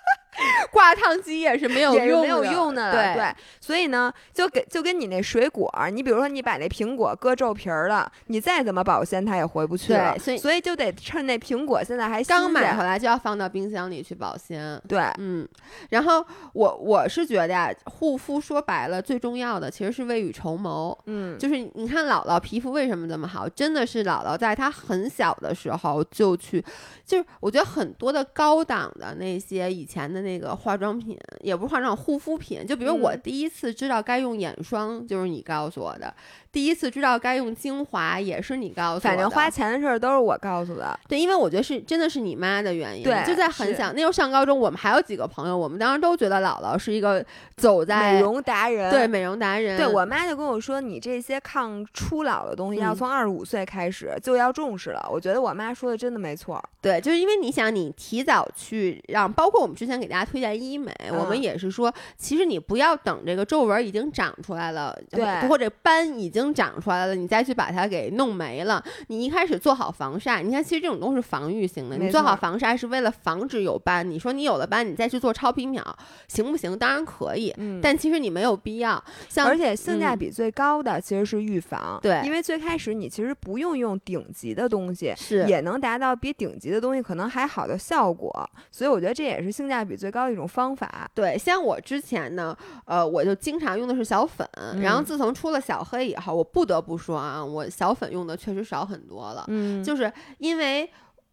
[0.83, 2.91] 挂烫机也是没有用也是没有的用的。
[2.91, 10.13] 对对，所以呢，就给就跟你那水果儿，你比如说你把那苹果割皱皮儿了，你再怎么保鲜，它也回不去了。
[10.15, 14.77] 对所以所以就得趁那苹果现在还刚买回来就要放到冰箱里去保鲜。
[14.87, 15.47] 对，嗯，
[15.89, 20.97] 然后我我是觉得呀，护肤说白了最重要的其实是未雨绸缪。
[21.05, 26.63] 嗯，就是你看姥姥皮肤为什么这么好，真的是姥姥在她很小的时候就去，
[27.05, 33.21] 就是我觉得很多的高档的那些以前的那个化妆品，也不是化妆护肤品，就比如我嗯。
[33.23, 36.13] 第一次知道该用眼霜，就是你告诉我的；
[36.53, 38.99] 第一次知道该用精华，也是你告诉我的。
[39.01, 40.97] 反正花钱的事儿都是我告诉的。
[41.07, 47.25] 对，因为我觉得是真的是你妈的原因，对就在很是小那时候上高中，我们还有几个朋友，我们当时都觉得姥姥是一个
[47.57, 55.03] 走在美容达人，对美容达人，对我妈就跟我说，你这些抗初老的东西要嗯从二十五岁开始就要重视了。
[55.11, 56.63] 我觉得我妈说的真的没错。
[56.79, 68.83] 对，就是因为你想，你提早去让，包括我们之前给大家推荐医美，我们嗯也是说，其实你不要等这个皱纹已经长出来了，对或者斑已经长出来了，你再去把它给弄没了。
[69.09, 74.09] 你一开始做好防晒，你看，其实这种都是防御性的，你做好防晒是为了防止有斑。
[74.09, 75.83] 你说你有了斑，你再去做超皮秒，
[76.27, 76.75] 行不行？
[76.79, 79.01] 当然可以，嗯但其实你没有必要。
[79.29, 91.09] 像而且性价嗯比最高的其实是预防，对因为最开始你其实不用用顶级的东西，是也能达到比顶级的东西可能还好的效果，所以我觉得这也是性价比最高的一种方法。
[91.13, 94.47] 对，像我之前呢，呃，我就经常用的是小粉，
[94.81, 100.89] 然后嗯自从出了小黑以后，我不得不说啊，我小粉用的确实少很多了，嗯就是因为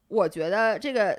[0.08, 1.18] 我觉得这个。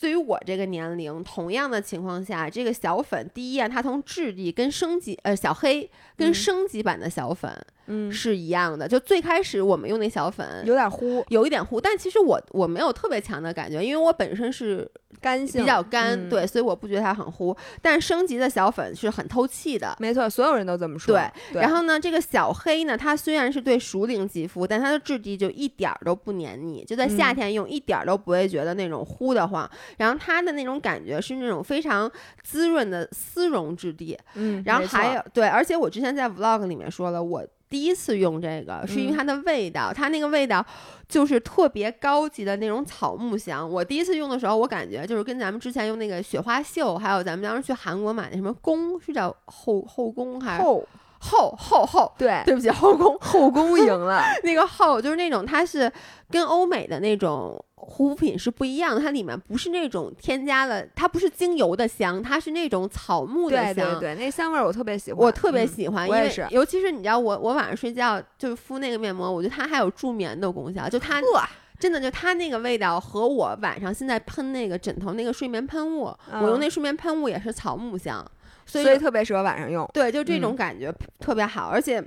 [0.00, 7.66] 对于我这个年龄，同样的情况下，这个小粉第一啊，它从质地跟升级呃小黑跟嗯升级版的小粉嗯，
[8.12, 8.86] 是一样的。
[8.86, 14.88] 就最开始我们用那小粉有点糊，有一点糊，但其实我我没有特别强的感觉，因为我本身是
[15.20, 17.56] 干性比较干，嗯对，所以我不觉得它很糊。
[17.82, 19.96] 但升级的小粉是很透气的。
[19.98, 21.14] 没错，所有人都这么说。
[21.14, 29.68] 对对，然后呢，这个小黑呢，它虽然是对熟龄肌肤，但它的质地就一点儿都不黏腻，就在夏嗯天用一点儿都不会觉得那种糊的慌。
[29.96, 32.10] 然后它的那种感觉是那种非常
[32.42, 34.16] 滋润的丝绒质地。
[34.34, 40.64] 嗯，然后还有对，而且我之前在 vlog 里面说了，我第一次用这个是因为嗯它的味道，它那个味道
[41.08, 43.68] 就是特别高级的那种草木香。
[43.68, 50.86] 我第一次用的时候，我感觉就是跟咱们之前用那个雪花秀，还有咱们当时去韩国买的什么宫，是叫后后宫还是后
[51.18, 52.12] 后后后？
[52.16, 55.92] 对对不起，后宫后宫赢了， 那个后就是那种它是
[56.30, 63.74] 跟欧美的那种护肤品是不一样的，它里面不是那种添加了，它不是精油的香，它是那种草木的香。
[63.74, 66.46] 对对对，那香味儿我特别喜欢，我特别喜欢，我也是。
[66.50, 71.22] 尤其是你知道，我我晚上睡觉就是敷那个面膜，我觉得它还有助眠的功效，就它
[71.78, 78.24] 真的就它那个味道和我晚上现在喷那个枕头那个睡眠喷雾，我用那睡眠喷雾也是草木香，
[78.66, 79.88] 所以特别适合晚上用。
[79.94, 82.04] 对，就这种感觉特别好，而且。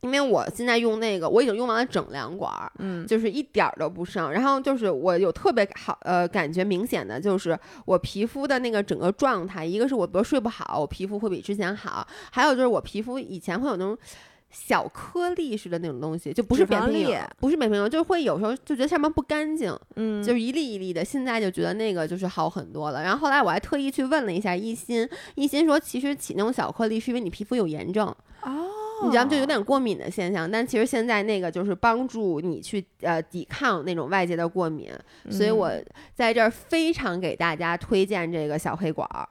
[0.00, 4.30] 因为我现在用那个，我已经用完了整两管儿，嗯，就是一点儿都不剩。
[4.30, 13.98] 然后就是我有特别好，呃，感觉明显的就是我皮肤的那个整个状态，一个是我比如睡不好，我皮肤会比之前好；还有就是我皮肤以前会有那种
[14.50, 21.04] 小颗粒似的那种东西，就不是扁平疣，不是扁平疣，就会有时候就觉得上面不干净，嗯，就是一粒一粒的。
[21.04, 23.02] 现在就觉得那个就是好很多了。
[23.02, 28.06] 然后后来我还特意去问了一下一心，一心说其实起那种小颗粒是因为你皮肤有炎症
[28.42, 28.67] 哦。
[29.04, 34.92] 你知道就有点过敏的现象，但其实现在那个就是帮助你去呃抵抗那种外界的过敏，
[35.30, 35.70] 所以我
[36.14, 39.28] 在这儿非常给大家推荐这个小黑管儿。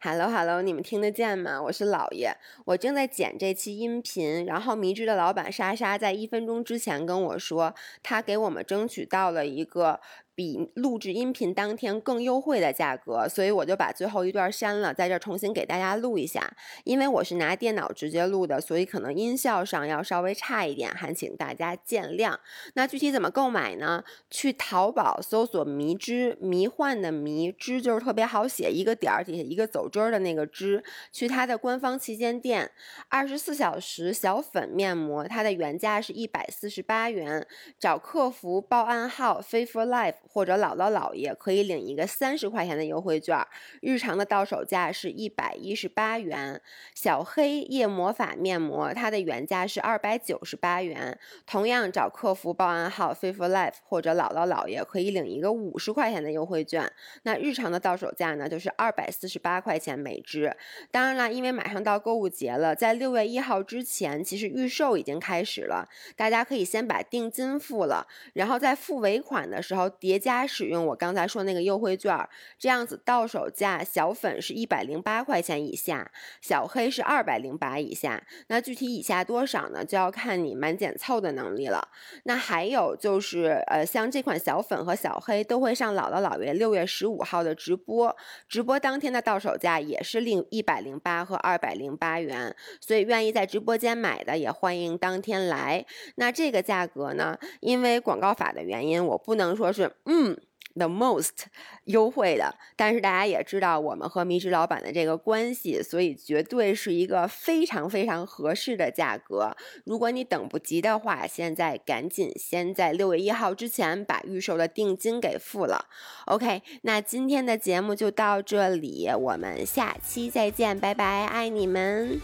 [0.00, 1.60] Hello Hello，你们听得见吗？
[1.60, 2.30] 我是老爷，
[2.66, 10.00] 我正在剪这期音频，然后迷之的老板莎莎在一分钟之前跟我说，他给我们争取到了一个。
[10.36, 16.54] 比录制音频当天更优惠的价格，所以我就把最后一段删了，在这重新给大家录一下。
[16.84, 22.36] 因为我是拿电脑直接录的，所以可能音效上要稍微差一点，还请大家见谅。
[22.74, 24.04] 那具体怎么购买呢？
[24.30, 30.84] 去淘宝搜索“迷之迷幻”的“迷之”，就是特别好写，一个点儿底下一个走之儿的那个“之”。
[31.10, 32.70] 去它的官方旗舰店，
[33.08, 37.46] 二十四小时小粉面膜，它的原价是一百四十八元，
[37.80, 40.25] 找客服报暗号 “F for Life”。
[40.36, 43.42] 或者姥姥姥爷可以领一个三十块钱的优惠券，
[43.80, 46.60] 日常的到手价是一百一十八元。
[46.94, 56.92] 小黑夜魔法面膜，它的原价是二百九十八元，同样找客服报暗号 f a v o r Life 或者姥姥姥爷可以领一个五十块钱的优惠券。
[57.22, 60.54] 那日常的到手价呢，就是二百四十八块钱每支。
[60.90, 70.20] 当然了，因为马上到购物节了，在六月一号之前，其实预售已经开始了，大家可以先把定金付了，然后在付尾款的时候叠。
[70.26, 76.10] 加使用我刚才说那个优惠券，这样子到手价小粉是一百零八块钱以下，
[76.40, 78.20] 小黑是二百零八以下。
[78.48, 79.84] 那具体以下多少呢？
[79.84, 81.86] 就要看你满减凑的能力了。
[82.24, 88.16] 那还有就是，呃，像这款小粉和小黑都会上姥姥姥爷六月十五号的直播，
[88.48, 92.52] 直播当天的到手价也是另一百零八和二百零八元。
[92.80, 95.86] 所以愿意在直播间买的也欢迎当天来。
[96.16, 99.88] 那这个价格呢，因为广告法的原因，我不能说是。
[100.06, 100.36] 嗯
[100.74, 101.46] ，the most
[101.84, 109.56] 优惠的，但是大家也知道我们和迷之老板的这个关系，所以绝对是一个非常非常合适的价格。
[109.84, 115.86] 如果你等不及的话，现在赶紧先在六月一号之前把预售的定金给付了。
[116.26, 122.20] OK，那今天的节目就到这里，我们下期再见，拜拜，爱你们。